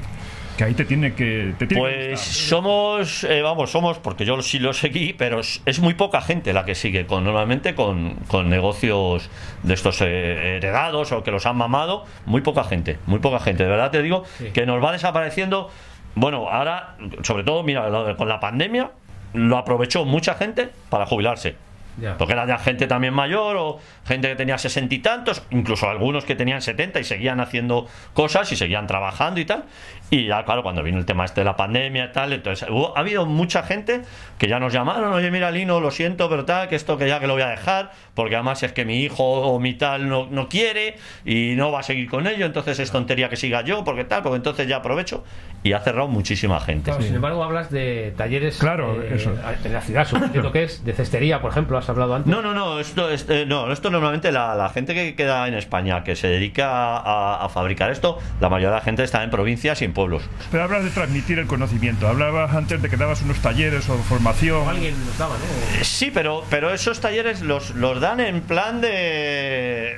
Que 0.57 0.63
ahí 0.63 0.73
te 0.73 0.85
tiene 0.85 1.13
que. 1.13 1.53
Te 1.59 1.67
tiene 1.67 1.83
que 1.83 1.89
Pues 2.09 2.19
somos, 2.19 3.23
eh, 3.23 3.41
vamos, 3.43 3.69
somos, 3.71 3.99
porque 3.99 4.25
yo 4.25 4.41
sí 4.41 4.57
lo 4.57 4.73
seguí, 4.73 5.13
pero 5.13 5.39
es, 5.39 5.61
es 5.65 5.79
muy 5.79 5.93
poca 5.93 6.19
gente 6.21 6.51
la 6.51 6.65
que 6.65 6.73
sigue 6.73 7.05
con 7.05 7.23
normalmente 7.23 7.75
con, 7.75 8.15
con 8.27 8.49
negocios 8.49 9.29
de 9.61 9.73
estos 9.75 10.01
eh, 10.01 10.57
heredados 10.57 11.11
o 11.11 11.23
que 11.23 11.29
los 11.29 11.45
han 11.45 11.57
mamado, 11.57 12.05
muy 12.25 12.41
poca 12.41 12.63
gente, 12.63 12.97
muy 13.05 13.19
poca 13.19 13.39
gente. 13.39 13.63
De 13.63 13.69
verdad 13.69 13.91
te 13.91 14.01
digo 14.01 14.23
Sí. 14.39 14.49
que 14.51 14.65
nos 14.65 14.83
va 14.83 14.91
desapareciendo. 14.91 15.69
Bueno, 16.15 16.49
ahora, 16.49 16.95
sobre 17.21 17.43
todo, 17.43 17.61
mira, 17.61 18.15
con 18.17 18.27
la 18.27 18.39
pandemia, 18.39 18.89
lo 19.33 19.57
aprovechó 19.57 20.03
mucha 20.05 20.33
gente 20.33 20.69
para 20.89 21.05
jubilarse. 21.05 21.55
Ya. 22.01 22.17
Porque 22.17 22.33
era 22.33 22.45
ya 22.47 22.57
gente 22.59 22.85
también 22.87 23.13
mayor 23.13 23.55
o 23.57 23.79
gente 24.07 24.27
que 24.29 24.35
tenía 24.35 24.57
sesenta 24.57 24.95
y 24.95 24.99
tantos, 24.99 25.43
incluso 25.51 25.89
algunos 25.89 26.23
que 26.25 26.35
tenían 26.35 26.61
70 26.61 26.99
y 26.99 27.03
seguían 27.03 27.39
haciendo 27.39 27.87
cosas 28.13 28.51
y 28.51 28.55
seguían 28.55 28.87
trabajando 28.87 29.39
y 29.39 29.45
tal. 29.45 29.65
Y 30.09 30.25
ya, 30.27 30.45
claro, 30.45 30.63
cuando 30.63 30.81
vino 30.83 30.97
el 30.97 31.05
tema 31.05 31.25
este 31.25 31.41
de 31.41 31.45
la 31.45 31.57
pandemia 31.57 32.05
y 32.05 32.11
tal, 32.13 32.31
entonces 32.31 32.69
hubo- 32.69 32.95
ha 32.97 33.01
habido 33.01 33.25
mucha 33.25 33.61
gente 33.63 34.01
que 34.37 34.47
ya 34.47 34.57
nos 34.59 34.71
llamaron, 34.71 35.11
oye, 35.11 35.29
mira, 35.31 35.51
Lino, 35.51 35.81
lo 35.81 35.91
siento, 35.91 36.29
pero 36.29 36.45
tal, 36.45 36.69
que 36.69 36.75
esto 36.77 36.97
que 36.97 37.07
ya 37.09 37.19
que 37.19 37.27
lo 37.27 37.33
voy 37.33 37.41
a 37.41 37.49
dejar, 37.49 37.91
porque 38.13 38.35
además 38.35 38.63
es 38.63 38.71
que 38.71 38.85
mi 38.85 39.01
hijo 39.03 39.23
o 39.25 39.59
mi 39.59 39.73
tal 39.73 40.07
no, 40.07 40.27
no 40.31 40.47
quiere 40.47 40.95
y 41.25 41.55
no 41.57 41.71
va 41.73 41.81
a 41.81 41.83
seguir 41.83 42.09
con 42.09 42.25
ello, 42.25 42.45
entonces 42.45 42.79
es 42.79 42.89
tontería 42.91 43.27
que 43.27 43.35
siga 43.35 43.63
yo, 43.63 43.83
porque 43.83 44.05
tal, 44.05 44.23
porque 44.23 44.37
entonces 44.37 44.65
ya 44.67 44.77
aprovecho. 44.77 45.25
Y 45.63 45.73
ha 45.73 45.79
cerrado 45.81 46.07
muchísima 46.07 46.61
gente. 46.61 46.91
Claro, 46.91 47.01
Sin 47.03 47.15
embargo, 47.15 47.43
hablas 47.43 47.69
de 47.71 48.13
talleres 48.15 48.59
Claro, 48.59 49.01
eh, 49.03 49.15
eso. 49.15 49.33
en 49.65 49.73
la 49.73 49.81
ciudad, 49.81 50.07
supongo 50.07 50.51
que 50.53 50.63
es 50.63 50.85
de 50.85 50.93
cestería, 50.93 51.41
por 51.41 51.51
ejemplo, 51.51 51.77
has 51.77 51.89
hablado 51.89 52.15
antes. 52.15 52.31
No, 52.31 52.41
no, 52.41 52.53
no, 52.53 52.79
esto, 52.79 53.09
es- 53.09 53.25
eh, 53.29 53.45
no, 53.45 53.69
esto 53.73 53.89
normalmente 53.99 54.31
la, 54.31 54.55
la 54.55 54.69
gente 54.69 54.93
que 54.93 55.15
queda 55.15 55.47
en 55.47 55.53
España, 55.53 56.03
que 56.03 56.15
se 56.15 56.27
dedica 56.27 56.97
a, 56.97 57.43
a 57.45 57.49
fabricar 57.49 57.91
esto, 57.91 58.19
la 58.39 58.49
mayoría 58.49 58.69
de 58.69 58.75
la 58.75 58.81
gente 58.81 59.03
está 59.03 59.23
en 59.23 59.29
provincias 59.29 59.81
y 59.81 59.85
en 59.85 59.93
pueblos. 59.93 60.23
Pero 60.51 60.63
hablas 60.63 60.83
de 60.83 60.89
transmitir 60.91 61.39
el 61.39 61.47
conocimiento. 61.47 62.07
Hablabas 62.07 62.53
antes 62.55 62.81
de 62.81 62.89
que 62.89 62.97
dabas 62.97 63.21
unos 63.21 63.37
talleres 63.39 63.89
o 63.89 63.97
formación. 63.97 64.67
Alguien 64.67 64.93
nos 65.05 65.17
daba, 65.17 65.35
¿no? 65.35 65.83
Sí, 65.83 66.11
pero, 66.13 66.43
pero 66.49 66.73
esos 66.73 66.99
talleres 66.99 67.41
los, 67.41 67.71
los 67.71 67.99
dan 67.99 68.19
en 68.19 68.41
plan 68.41 68.81
de... 68.81 69.97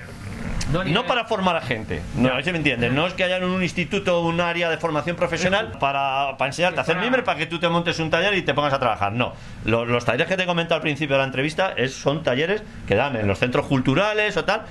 No 0.71 0.83
No 0.83 1.05
para 1.05 1.25
formar 1.25 1.55
a 1.55 1.61
gente, 1.61 2.01
no, 2.15 2.29
¿sí 2.43 2.51
me 2.51 2.57
entiendes? 2.57 2.91
No 2.93 3.07
es 3.07 3.13
que 3.13 3.23
haya 3.23 3.37
en 3.37 3.43
un 3.45 3.63
instituto 3.63 4.21
un 4.21 4.39
área 4.39 4.69
de 4.69 4.77
formación 4.77 5.15
profesional 5.15 5.71
para, 5.79 6.35
para 6.37 6.47
enseñarte 6.49 6.79
a 6.79 6.83
hacer 6.83 6.95
Para- 6.95 7.23
para 7.23 7.37
que 7.39 7.45
tú 7.47 7.59
te 7.59 7.67
montes 7.69 7.99
un 7.99 8.09
taller 8.09 8.33
y 8.35 8.41
te 8.43 8.53
pongas 8.53 8.73
a 8.73 8.79
trabajar. 8.79 9.11
No, 9.13 9.33
los, 9.65 9.87
los 9.87 10.05
talleres 10.05 10.27
que 10.27 10.37
te 10.37 10.43
he 10.43 10.45
comentado 10.45 10.75
al 10.75 10.81
principio 10.81 11.15
de 11.15 11.19
la 11.21 11.25
entrevista 11.25 11.73
es, 11.75 11.93
son 11.95 12.23
talleres 12.23 12.61
que 12.87 12.95
dan 12.95 13.15
en 13.15 13.27
los 13.27 13.39
centros 13.39 13.65
culturales 13.65 14.37
o 14.37 14.45
tal, 14.45 14.61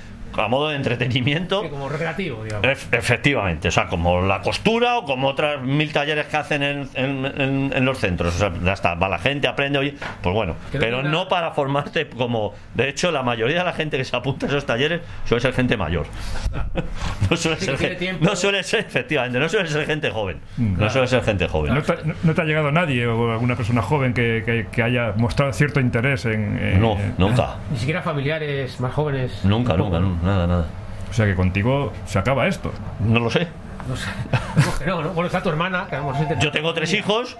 a 0.40 0.48
modo 0.48 0.68
de 0.68 0.76
entretenimiento. 0.76 1.62
Sí, 1.62 1.68
como 1.68 1.88
recreativo, 1.88 2.44
digamos. 2.44 2.66
Ef- 2.66 2.88
efectivamente, 2.92 3.68
o 3.68 3.70
sea, 3.70 3.86
como 3.88 4.20
la 4.22 4.40
costura 4.40 4.98
o 4.98 5.04
como 5.04 5.28
otras 5.28 5.60
mil 5.62 5.92
talleres 5.92 6.26
que 6.26 6.36
hacen 6.36 6.62
en, 6.62 6.88
en- 6.94 7.26
en- 7.40 7.72
en 7.74 7.84
los 7.84 7.98
centros. 7.98 8.34
O 8.34 8.38
sea, 8.38 8.52
ya 8.62 8.72
está, 8.72 8.94
va 8.94 9.08
la 9.08 9.18
gente, 9.18 9.48
aprende, 9.48 9.78
oye, 9.78 9.94
pues 10.22 10.34
bueno, 10.34 10.54
pero 10.72 11.02
no 11.02 11.28
para 11.28 11.50
formarte 11.52 12.08
como. 12.08 12.54
De 12.74 12.88
hecho, 12.88 13.10
la 13.10 13.22
mayoría 13.22 13.58
de 13.58 13.64
la 13.64 13.72
gente 13.72 13.96
que 13.96 14.04
se 14.04 14.14
apunta 14.16 14.46
a 14.46 14.48
esos 14.48 14.64
talleres 14.66 15.00
suele 15.24 15.40
ser 15.40 15.52
gente 15.54 15.76
mayor. 15.76 16.06
no 17.30 17.36
suele 17.36 17.56
Sí, 17.58 17.64
ser 17.66 17.74
que 17.74 17.78
tiene 17.78 17.94
gen- 17.94 17.98
tiempo. 17.98 18.24
no 18.24 18.36
suele 18.36 18.62
ser, 18.62 18.80
efectivamente, 18.80 19.38
no 19.38 19.48
suele 19.48 19.68
ser 19.68 19.86
gente 19.86 20.10
joven. 20.10 20.38
No 20.56 20.88
suele 20.90 21.06
ser 21.08 21.22
gente 21.22 21.46
joven. 21.48 21.74
¿No 21.74 21.82
te, 21.82 21.94
no- 22.04 22.14
no 22.22 22.34
te 22.34 22.42
ha 22.42 22.44
llegado 22.44 22.70
nadie 22.72 23.06
o 23.06 23.32
alguna 23.32 23.56
persona 23.56 23.82
joven 23.82 24.14
que, 24.14 24.42
que- 24.44 24.66
que 24.70 24.82
haya 24.82 25.12
mostrado 25.16 25.52
cierto 25.52 25.80
interés 25.80 26.24
en.? 26.26 26.58
en- 26.58 26.80
No, 26.80 26.96
nunca. 27.18 27.56
Ni 27.70 27.78
siquiera 27.78 28.02
familiares 28.02 28.80
más 28.80 28.92
jóvenes. 28.92 29.44
Nunca, 29.44 29.76
nunca, 29.76 29.98
nada, 30.28 30.46
nada. 30.46 30.66
O 31.10 31.12
sea 31.12 31.26
que 31.26 31.34
contigo 31.34 31.92
se 32.06 32.18
acaba 32.18 32.46
esto. 32.46 32.72
No 33.00 33.18
lo 33.20 33.30
sé. 33.30 33.48
No 33.88 33.96
sé. 33.96 34.84
No, 34.86 35.02
¿no? 35.02 35.08
Bueno, 35.10 35.26
está 35.26 35.42
tu 35.42 35.48
hermana, 35.48 35.86
que 35.88 35.96
a 35.96 36.00
lo 36.00 36.10
mejor 36.12 36.28
se 36.28 36.34
te- 36.34 36.44
Yo 36.44 36.52
tengo 36.52 36.74
tres 36.74 36.92
hijos 36.92 37.36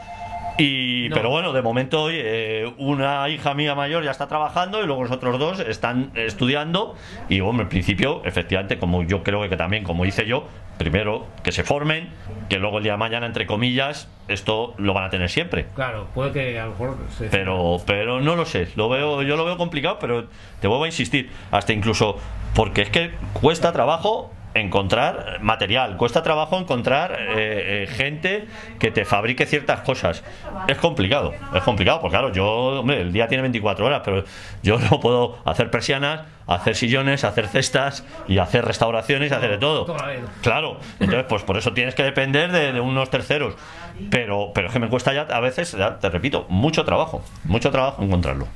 y 0.59 1.07
No. 1.09 1.17
pero 1.17 1.31
bueno, 1.31 1.53
de 1.53 1.63
momento 1.63 2.03
oye, 2.03 2.21
eh, 2.25 2.73
una 2.79 3.29
hija 3.29 3.55
mía 3.55 3.75
mayor 3.75 4.05
ya 4.05 4.11
está 4.11 4.27
trabajando 4.27 4.83
y 4.83 4.87
luego 4.87 5.03
los 5.03 5.13
otros 5.13 5.39
dos 5.39 5.61
están 5.61 6.11
estudiando 6.15 6.97
y 7.29 7.41
bueno, 7.41 7.63
en 7.63 7.69
principio, 7.69 8.23
efectivamente, 8.25 8.79
como 8.79 9.03
yo 9.05 9.23
creo 9.23 9.49
que 9.49 9.57
también, 9.57 9.85
como 9.85 10.05
hice 10.05 10.27
yo, 10.27 10.47
primero 10.77 11.27
que 11.43 11.53
se 11.53 11.65
formen, 11.65 12.09
que 12.49 12.59
luego 12.59 12.79
el 12.79 12.85
día 12.85 12.93
de 12.93 12.99
mañana, 12.99 13.27
entre 13.27 13.47
comillas, 13.47 14.09
esto 14.29 14.75
lo 14.79 14.95
van 14.95 15.05
a 15.05 15.11
tener 15.11 15.29
siempre. 15.31 15.67
Claro, 15.75 16.07
puede 16.15 16.33
que 16.33 16.59
a 16.59 16.67
lo 16.67 16.71
mejor. 16.73 16.97
Se... 17.17 17.29
Pero, 17.29 17.79
pero 17.87 18.21
no 18.21 18.37
lo 18.37 18.45
sé, 18.45 18.69
lo 18.77 18.89
veo, 18.89 19.23
yo 19.23 19.37
lo 19.37 19.45
veo 19.45 19.57
complicado, 19.57 19.99
pero 20.01 20.27
te 20.61 20.69
vuelvo 20.69 20.85
a 20.85 20.89
insistir, 20.89 21.31
hasta 21.51 21.73
incluso 21.73 22.19
porque 22.55 22.83
es 22.83 22.91
que 22.91 23.13
cuesta 23.33 23.73
trabajo 23.73 24.33
encontrar 24.55 25.39
material, 25.41 25.97
cuesta 25.97 26.23
trabajo 26.23 26.59
encontrar 26.59 27.13
eh, 27.13 27.85
eh, 27.85 27.87
gente 27.87 28.47
que 28.79 28.91
te 28.91 29.05
fabrique 29.05 29.47
ciertas 29.47 29.81
cosas. 29.81 30.25
Es 30.67 30.79
complicado, 30.79 31.35
es 31.55 31.63
complicado, 31.63 32.01
porque 32.01 32.15
claro, 32.17 32.33
yo, 32.33 32.47
hombre, 32.81 33.01
el 33.01 33.13
día 33.13 33.29
tiene 33.29 33.43
24 33.43 33.87
horas, 33.87 34.03
pero 34.05 34.25
yo 34.63 34.79
no 34.79 35.01
puedo 35.01 35.39
hacer 35.45 35.71
persianas, 35.71 36.23
hacer 36.47 36.75
sillones, 36.75 37.25
hacer 37.25 37.49
cestas 37.49 38.05
y 38.27 38.39
hacer 38.39 38.65
restauraciones 38.65 39.31
y 39.31 39.35
hacer 39.35 39.51
de 39.51 39.59
todo. 39.59 39.87
Claro, 40.43 40.79
entonces 41.01 41.27
pues 41.29 41.43
por 41.43 41.57
eso 41.57 41.73
tienes 41.73 41.95
que 41.95 42.03
depender 42.03 42.53
de, 42.53 42.73
de 42.73 42.81
unos 42.81 43.11
terceros. 43.11 43.55
Pero, 44.11 44.53
pero 44.55 44.69
es 44.69 44.73
que 44.73 44.79
me 44.79 44.89
cuesta 44.89 45.13
ya 45.13 45.23
a 45.23 45.41
veces, 45.41 45.73
ya 45.73 45.99
te 45.99 46.09
repito, 46.09 46.47
mucho 46.49 46.85
trabajo, 46.85 47.23
mucho 47.45 47.71
trabajo 47.71 48.03
encontrarlo. 48.03 48.47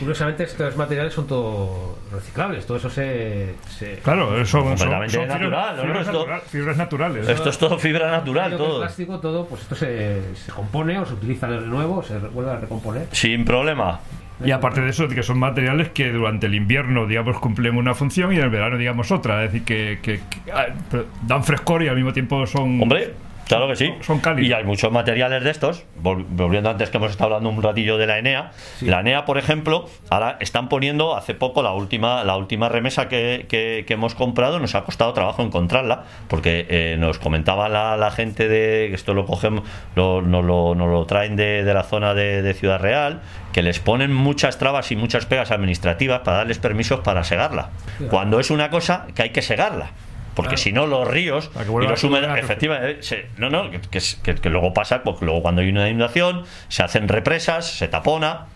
Curiosamente, 0.00 0.44
estos 0.44 0.76
materiales 0.76 1.12
son 1.12 1.26
todos 1.26 1.96
reciclables, 2.10 2.66
todo 2.66 2.78
eso 2.78 2.90
se. 2.90 3.54
se... 3.68 3.98
Claro, 3.98 4.30
son, 4.38 4.46
son, 4.46 4.64
Completamente 4.66 5.12
son 5.12 5.22
fibras, 5.22 5.40
natural, 5.40 5.76
¿no? 5.76 5.82
fibras 5.82 6.06
Esto- 6.06 6.18
natural- 6.18 6.40
fibras 6.48 6.76
naturales. 6.76 7.28
Esto 7.28 7.48
es 7.50 7.58
todo 7.58 7.78
fibra 7.78 8.10
natural, 8.10 8.56
todo. 8.56 8.78
plástico, 8.80 9.20
todo, 9.20 9.46
pues 9.46 9.62
esto 9.62 9.74
se, 9.76 10.34
se 10.34 10.50
compone 10.52 10.98
o 10.98 11.04
se 11.06 11.14
utiliza 11.14 11.46
de 11.48 11.60
nuevo, 11.60 12.02
se 12.02 12.18
vuelve 12.18 12.50
a 12.50 12.56
recomponer. 12.56 13.06
Sin 13.12 13.44
problema. 13.44 14.00
Y 14.42 14.52
aparte 14.52 14.80
de 14.80 14.88
eso, 14.88 15.06
que 15.06 15.22
son 15.22 15.38
materiales 15.38 15.90
que 15.90 16.10
durante 16.10 16.46
el 16.46 16.54
invierno, 16.54 17.06
digamos, 17.06 17.38
cumplen 17.38 17.76
una 17.76 17.92
función 17.94 18.32
y 18.32 18.36
en 18.36 18.44
el 18.44 18.48
verano, 18.48 18.78
digamos, 18.78 19.12
otra. 19.12 19.44
Es 19.44 19.52
decir, 19.52 19.66
que, 19.66 19.98
que- 20.00 20.20
que, 20.30 20.50
ah, 20.50 20.68
dan 21.26 21.44
frescor 21.44 21.82
y 21.82 21.88
al 21.88 21.96
mismo 21.96 22.14
tiempo 22.14 22.46
son. 22.46 22.80
Hombre, 22.80 23.12
claro 23.56 23.68
que 23.68 23.76
sí. 23.76 23.94
Son 24.00 24.18
cálidos. 24.20 24.48
Y 24.48 24.52
hay 24.52 24.64
muchos 24.64 24.90
materiales 24.90 25.44
de 25.44 25.50
estos. 25.50 25.84
vol- 26.02 26.24
Volviendo 26.30 26.70
antes 26.70 26.90
que 26.90 26.96
hemos 26.96 27.10
estado 27.10 27.34
hablando 27.34 27.50
un 27.50 27.62
ratillo 27.62 27.98
de 27.98 28.06
la 28.06 28.18
Enea. 28.18 28.52
La 28.80 29.00
Enea, 29.00 29.24
por 29.24 29.36
ejemplo, 29.38 29.86
ahora 30.08 30.36
están 30.40 30.68
poniendo 30.68 31.16
hace 31.16 31.34
poco 31.34 31.62
la 31.62 31.72
última, 31.72 32.24
la 32.24 32.36
última 32.36 32.68
remesa 32.68 33.08
que, 33.08 33.46
que- 33.48 33.84
que 33.86 33.94
hemos 33.94 34.14
comprado. 34.14 34.58
Nos 34.58 34.74
ha 34.74 34.84
costado 34.84 35.12
trabajo 35.12 35.42
encontrarla. 35.42 36.04
Porque 36.28 36.66
eh, 36.70 36.96
nos 36.98 37.18
comentaba 37.18 37.68
la, 37.68 37.96
la 37.96 38.10
gente 38.10 38.48
de 38.48 38.88
que 38.88 38.94
esto 38.94 39.12
lo 39.14 39.26
cogemos, 39.26 39.64
lo, 39.94 40.22
nos, 40.22 40.44
lo, 40.44 40.74
nos 40.74 40.88
lo 40.88 41.04
traen 41.06 41.36
de, 41.36 41.64
de 41.64 41.74
la 41.74 41.82
zona 41.82 42.14
de, 42.14 42.42
de 42.42 42.54
Ciudad 42.54 42.80
Real. 42.80 43.20
Que 43.52 43.62
les 43.62 43.80
ponen 43.80 44.12
muchas 44.14 44.58
trabas 44.58 44.92
y 44.92 44.96
muchas 44.96 45.26
pegas 45.26 45.50
administrativas 45.50 46.20
para 46.20 46.38
darles 46.38 46.58
permisos 46.58 47.00
para 47.00 47.24
segarla. 47.24 47.70
Cuando 48.08 48.38
es 48.38 48.50
una 48.50 48.70
cosa 48.70 49.06
que 49.14 49.22
hay 49.22 49.30
que 49.30 49.42
segarla. 49.42 49.90
Porque 50.34 50.50
Claro. 50.50 50.62
si 50.62 50.72
no, 50.72 50.86
los 50.86 51.06
ríos 51.08 51.50
y 51.54 51.86
los 51.88 52.02
lugar. 52.04 52.38
efectivamente, 52.38 53.02
se- 53.02 53.26
no, 53.36 53.50
no, 53.50 53.70
que, 53.70 53.80
que- 53.80 54.00
que- 54.22 54.34
que 54.36 54.50
luego 54.50 54.72
pasa, 54.72 55.02
porque 55.02 55.24
luego 55.24 55.42
cuando 55.42 55.60
hay 55.60 55.68
una 55.70 55.88
inundación, 55.88 56.44
se 56.68 56.82
hacen 56.82 57.08
represas, 57.08 57.66
se 57.66 57.88
tapona. 57.88 58.46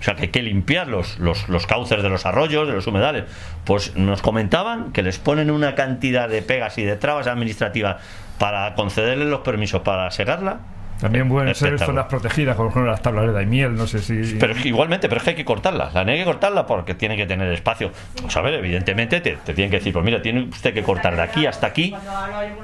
O 0.00 0.02
sea 0.02 0.14
que 0.14 0.22
hay 0.22 0.28
que 0.28 0.42
limpiar 0.42 0.88
los, 0.88 1.18
los, 1.18 1.48
los 1.50 1.66
cauces 1.66 2.02
de 2.02 2.08
los 2.08 2.24
arroyos, 2.24 2.66
de 2.66 2.72
los 2.74 2.86
humedales. 2.86 3.24
Pues 3.66 3.94
nos 3.96 4.22
comentaban 4.22 4.92
que 4.92 5.02
les 5.02 5.18
ponen 5.18 5.50
una 5.50 5.74
cantidad 5.74 6.26
de 6.26 6.40
pegas 6.40 6.78
y 6.78 6.84
de 6.84 6.96
trabas 6.96 7.26
administrativas 7.26 7.96
para 8.38 8.74
concederles 8.74 9.28
los 9.28 9.40
permisos 9.40 9.82
para 9.82 10.10
segarla. 10.10 10.60
También 11.00 11.28
pueden 11.28 11.54
ser 11.54 11.68
Espectacular. 11.74 11.86
zonas 11.86 12.06
protegidas, 12.06 12.56
como 12.56 12.68
por 12.68 12.72
ejemplo 12.74 12.90
las 12.92 13.02
tablas 13.02 13.26
de 13.26 13.32
daimiel, 13.32 13.74
no 13.74 13.86
sé 13.86 14.00
si. 14.00 14.36
Pero 14.38 14.54
igualmente, 14.64 15.08
pero 15.08 15.18
es 15.18 15.24
que 15.24 15.30
hay 15.30 15.36
que 15.36 15.44
cortarla. 15.44 15.90
La 15.94 16.00
hay 16.00 16.18
que 16.18 16.24
cortarla 16.24 16.66
porque 16.66 16.94
tiene 16.94 17.16
que 17.16 17.26
tener 17.26 17.52
espacio. 17.52 17.90
O 18.24 18.30
sea, 18.30 18.42
a 18.42 18.44
ver, 18.44 18.54
evidentemente 18.54 19.20
te, 19.20 19.36
te 19.36 19.54
tienen 19.54 19.70
que 19.70 19.78
decir, 19.78 19.92
pues 19.92 20.04
mira, 20.04 20.20
tiene 20.22 20.42
usted 20.42 20.74
que 20.74 20.82
cortar 20.82 21.16
de 21.16 21.22
aquí 21.22 21.46
hasta 21.46 21.66
aquí 21.66 21.94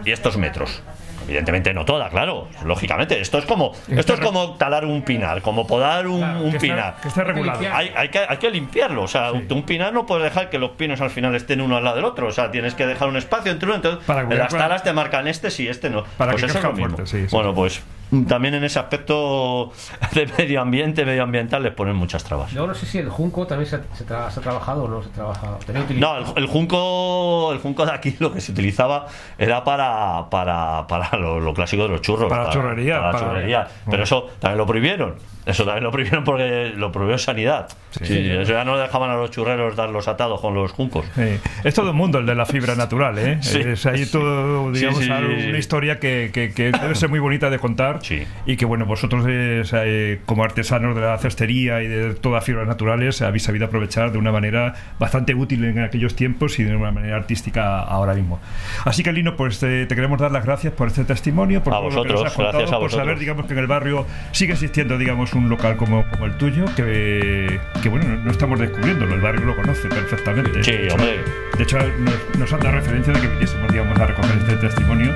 y 0.05 0.11
estos 0.11 0.37
metros. 0.37 0.83
Evidentemente 1.25 1.75
no 1.75 1.85
toda, 1.85 2.09
claro. 2.09 2.47
Lógicamente, 2.65 3.21
esto 3.21 3.39
es 3.39 3.47
como 3.47 3.73
esto 3.89 4.15
es 4.15 4.21
como 4.21 4.55
talar 4.59 4.85
un 4.85 5.03
pinar, 5.03 5.43
como 5.43 5.67
podar 5.67 6.07
un, 6.07 6.19
Claro, 6.21 6.41
un 6.43 6.53
que, 6.53 6.59
pinar. 6.61 6.79
está, 6.91 7.03
que 7.03 7.09
esté 7.09 7.25
regulado. 7.25 7.59
Hay, 7.73 7.91
hay 7.97 8.09
que, 8.11 8.21
hay 8.29 8.37
que 8.37 8.49
limpiarlo, 8.49 9.03
o 9.03 9.09
sea, 9.09 9.33
un 9.33 9.63
pinar 9.65 9.93
no 9.93 10.07
puedes 10.07 10.23
dejar 10.23 10.51
que 10.51 10.59
los 10.61 10.71
pinos 10.73 11.01
al 11.01 11.11
final 11.11 11.35
estén 11.35 11.61
uno 11.61 11.77
al 11.79 11.83
lado 11.83 11.97
del 11.97 12.05
otro, 12.05 12.29
o 12.29 12.31
sea, 12.31 12.53
tienes 12.53 12.75
que 12.75 12.87
dejar 12.87 13.09
un 13.09 13.17
espacio 13.17 13.51
entre 13.51 13.67
uno, 13.67 13.75
entonces 13.75 14.05
Para 14.07 14.21
en 14.21 14.27
cuidar- 14.29 14.53
las 14.53 14.55
talas 14.57 14.83
te 14.85 14.93
marcan 14.93 15.27
este 15.27 15.51
sí, 15.51 15.67
este 15.67 15.91
no. 15.91 16.05
Para 16.17 16.31
pues 16.33 16.45
que 16.45 16.51
eso 16.51 16.59
es 16.59 16.65
lo 16.65 16.73
mismo. 16.75 16.91
fuerte, 16.97 17.11
sí, 17.11 17.23
sí. 17.29 17.35
Bueno, 17.35 17.53
pues 17.55 17.83
también 18.29 18.55
en 18.55 18.65
ese 18.65 18.79
aspecto 18.79 19.73
de 20.15 20.27
medio 20.39 20.61
ambiente, 20.61 21.05
medioambiental, 21.05 21.63
les 21.63 21.73
ponen 21.73 21.97
muchas 21.97 22.23
trabas. 22.25 22.51
Yo 22.53 22.67
no 22.67 22.75
sé 22.75 22.87
si 22.87 22.99
el 22.99 23.09
junco 23.09 23.47
también 23.47 23.69
se, 23.69 23.79
se, 23.95 24.07
tra- 24.07 24.31
se 24.31 24.41
ha 24.41 24.43
trabajado 24.43 24.85
o 24.85 24.89
no 24.89 25.03
se 25.03 25.09
ha 25.09 25.13
trabajado. 25.13 25.59
Tenía 25.67 25.85
No, 25.99 26.19
el, 26.19 26.25
el 26.37 26.47
junco, 26.47 27.53
el 27.53 27.59
junco 27.59 27.85
de 27.87 27.93
aquí 27.93 28.17
lo 28.19 28.33
que 28.33 28.41
se 28.41 28.53
utilizaba 28.53 29.07
era 29.39 29.65
para, 29.65 30.29
para, 30.31 30.87
para 30.87 31.17
lo, 31.19 31.41
lo 31.41 31.55
clásico 31.55 31.83
de 31.85 31.89
los 31.91 32.01
churros. 32.03 32.29
Para 32.29 32.51
churrería, 32.51 32.99
para 33.01 33.13
para- 33.13 33.27
churrería. 33.27 33.69
Pero 33.91 34.03
eso 34.03 34.31
también 34.39 34.59
lo 34.59 34.67
prohibieron. 34.67 35.15
Eso 35.47 35.65
también 35.65 35.85
lo 35.85 35.93
prohibieron 35.93 36.25
porque 36.25 36.73
lo 36.77 36.91
prohibió 36.91 37.19
Sanidad. 37.19 37.69
Sí, 38.03 38.29
eso 38.31 38.53
ya 38.53 38.65
no 38.65 38.77
dejaban 38.77 39.11
a 39.11 39.15
los 39.15 39.31
churreros 39.31 39.77
dar 39.77 39.89
los 39.91 40.09
atados 40.09 40.41
con 40.41 40.55
los 40.55 40.73
juncos. 40.73 41.07
Sí. 41.15 41.39
Es 41.63 41.73
todo 41.73 41.93
un 41.93 41.97
mundo 41.97 42.19
el 42.19 42.27
de 42.27 42.35
la 42.35 42.47
fibra 42.47 42.75
natural, 42.75 43.17
¿eh? 43.19 43.39
Sí. 43.43 43.61
Es 43.61 43.87
ahí 43.87 44.07
todo, 44.07 44.73
Sí, 44.75 44.81
digamos, 44.81 44.99
sí, 45.01 45.07
sí, 45.07 45.41
sí. 45.43 45.49
una 45.49 45.59
historia 45.59 46.01
que, 46.01 46.31
que- 46.35 46.53
que 46.53 46.73
debe 46.73 46.95
ser 46.97 47.09
muy 47.11 47.21
bonita 47.21 47.49
de 47.49 47.61
contar 47.61 47.96
Sí. 48.03 48.25
y 48.47 48.57
que, 48.57 48.65
bueno, 48.65 48.85
vosotros 48.87 49.25
eh, 49.29 49.63
eh, 49.73 50.21
como 50.27 50.45
artesanos 50.45 50.95
de 50.95 51.03
la 51.03 51.19
cestería 51.19 51.83
y 51.83 51.89
de 51.89 52.15
todas 52.15 52.45
fibras 52.45 52.67
naturales 52.67 53.23
habéis 53.23 53.43
sabido 53.45 53.67
aprovechar 53.67 54.13
de 54.13 54.19
una 54.19 54.33
manera 54.33 54.75
bastante 54.99 55.35
útil 55.35 55.65
en 55.65 55.79
aquellos 55.81 56.15
tiempos 56.17 56.59
y 56.59 56.65
de 56.65 56.77
una 56.77 56.91
manera 56.91 57.17
artística 57.17 57.81
ahora 57.81 58.15
mismo. 58.15 58.41
Así 58.85 59.03
que, 59.03 59.13
Lino, 59.13 59.37
pues 59.37 59.59
te, 59.61 59.87
te 59.87 59.95
queremos 59.95 60.19
dar 60.21 60.33
las 60.33 60.45
gracias 60.45 60.73
por 60.73 60.89
este 60.89 61.05
testimonio, 61.05 61.63
por 61.63 61.75
A 61.75 61.79
todo 61.79 61.91
lo 61.91 62.03
que 62.03 62.09
nos 62.13 62.23
vosotros, 62.23 62.27
has 62.27 62.33
contado, 62.35 62.59
gracias 62.59 62.77
a 62.77 62.81
por 62.81 62.91
saber, 62.91 63.05
vosotros. 63.07 63.21
digamos, 63.21 63.47
que 63.47 63.53
en 63.53 63.59
el 63.59 63.67
barrio 63.67 64.07
sigue 64.33 64.53
existiendo, 64.53 64.99
digamos, 64.99 65.33
un 65.35 65.49
local 65.49 65.77
como, 65.77 66.05
como 66.11 66.27
el 66.27 66.37
tuyo, 66.39 66.65
que, 66.77 67.59
que, 67.83 67.89
bueno, 67.89 68.07
no, 68.09 68.17
no 68.25 68.31
estamos 68.31 68.59
descubriéndolo, 68.59 69.15
el 69.15 69.21
barrio 69.21 69.45
lo 69.45 69.57
conoce 69.57 69.89
perfectamente. 69.89 70.63
Sí, 70.65 70.73
De 70.73 70.85
hecho, 70.85 70.95
hombre. 70.95 71.19
De 71.57 71.63
hecho, 71.63 71.79
nos, 71.79 72.39
nos 72.39 72.53
han 72.53 72.61
dado 72.61 72.75
referencia 72.77 73.13
de 73.13 73.21
que 73.21 73.29
viniésemos, 73.29 73.73
digamos, 73.73 73.99
a 73.99 74.07
recoger 74.07 74.37
este 74.39 74.57
testimonio. 74.57 75.13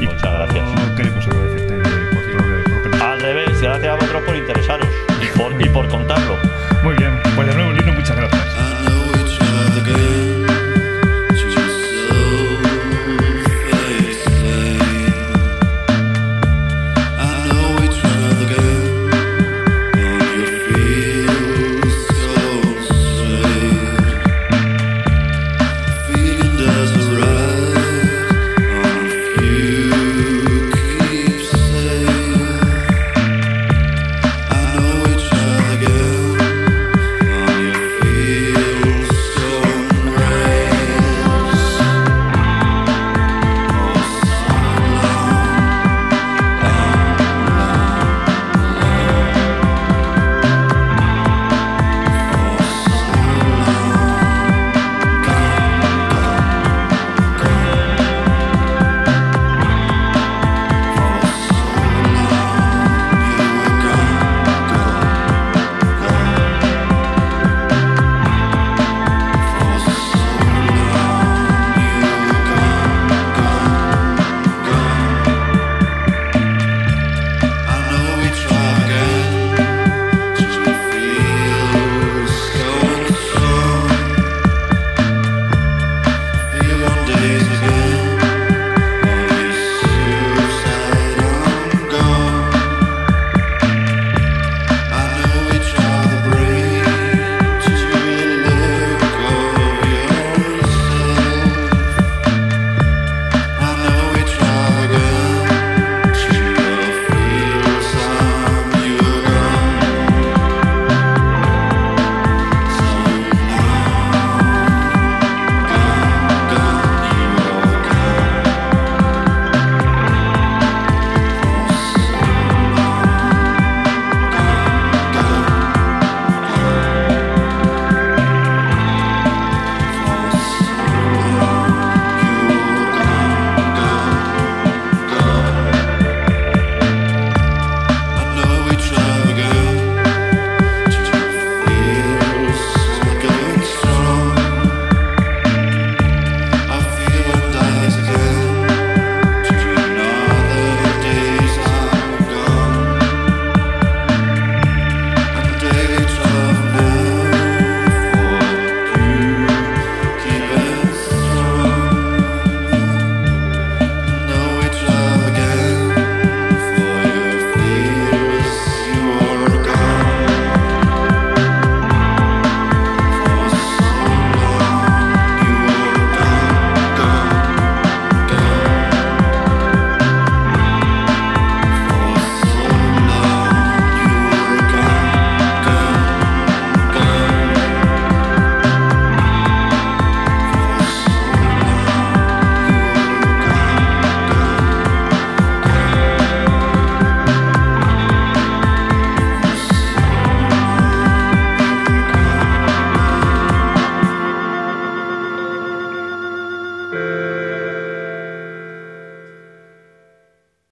Y 0.00 0.06
Muchas 0.06 0.22
gracias. 0.22 0.64
Queremos 0.96 1.26
gracias 3.32 3.86
a 3.86 3.94
vosotros 3.94 4.22
por 4.24 4.36
interesaros 4.36 4.88
y 5.22 5.38
por, 5.38 5.60
y 5.60 5.68
por 5.70 5.88
contarlo. 5.88 6.36
Muy 6.82 6.94
bien, 6.96 7.18
pues 7.34 7.48
de 7.48 7.54
nuevo 7.54 7.73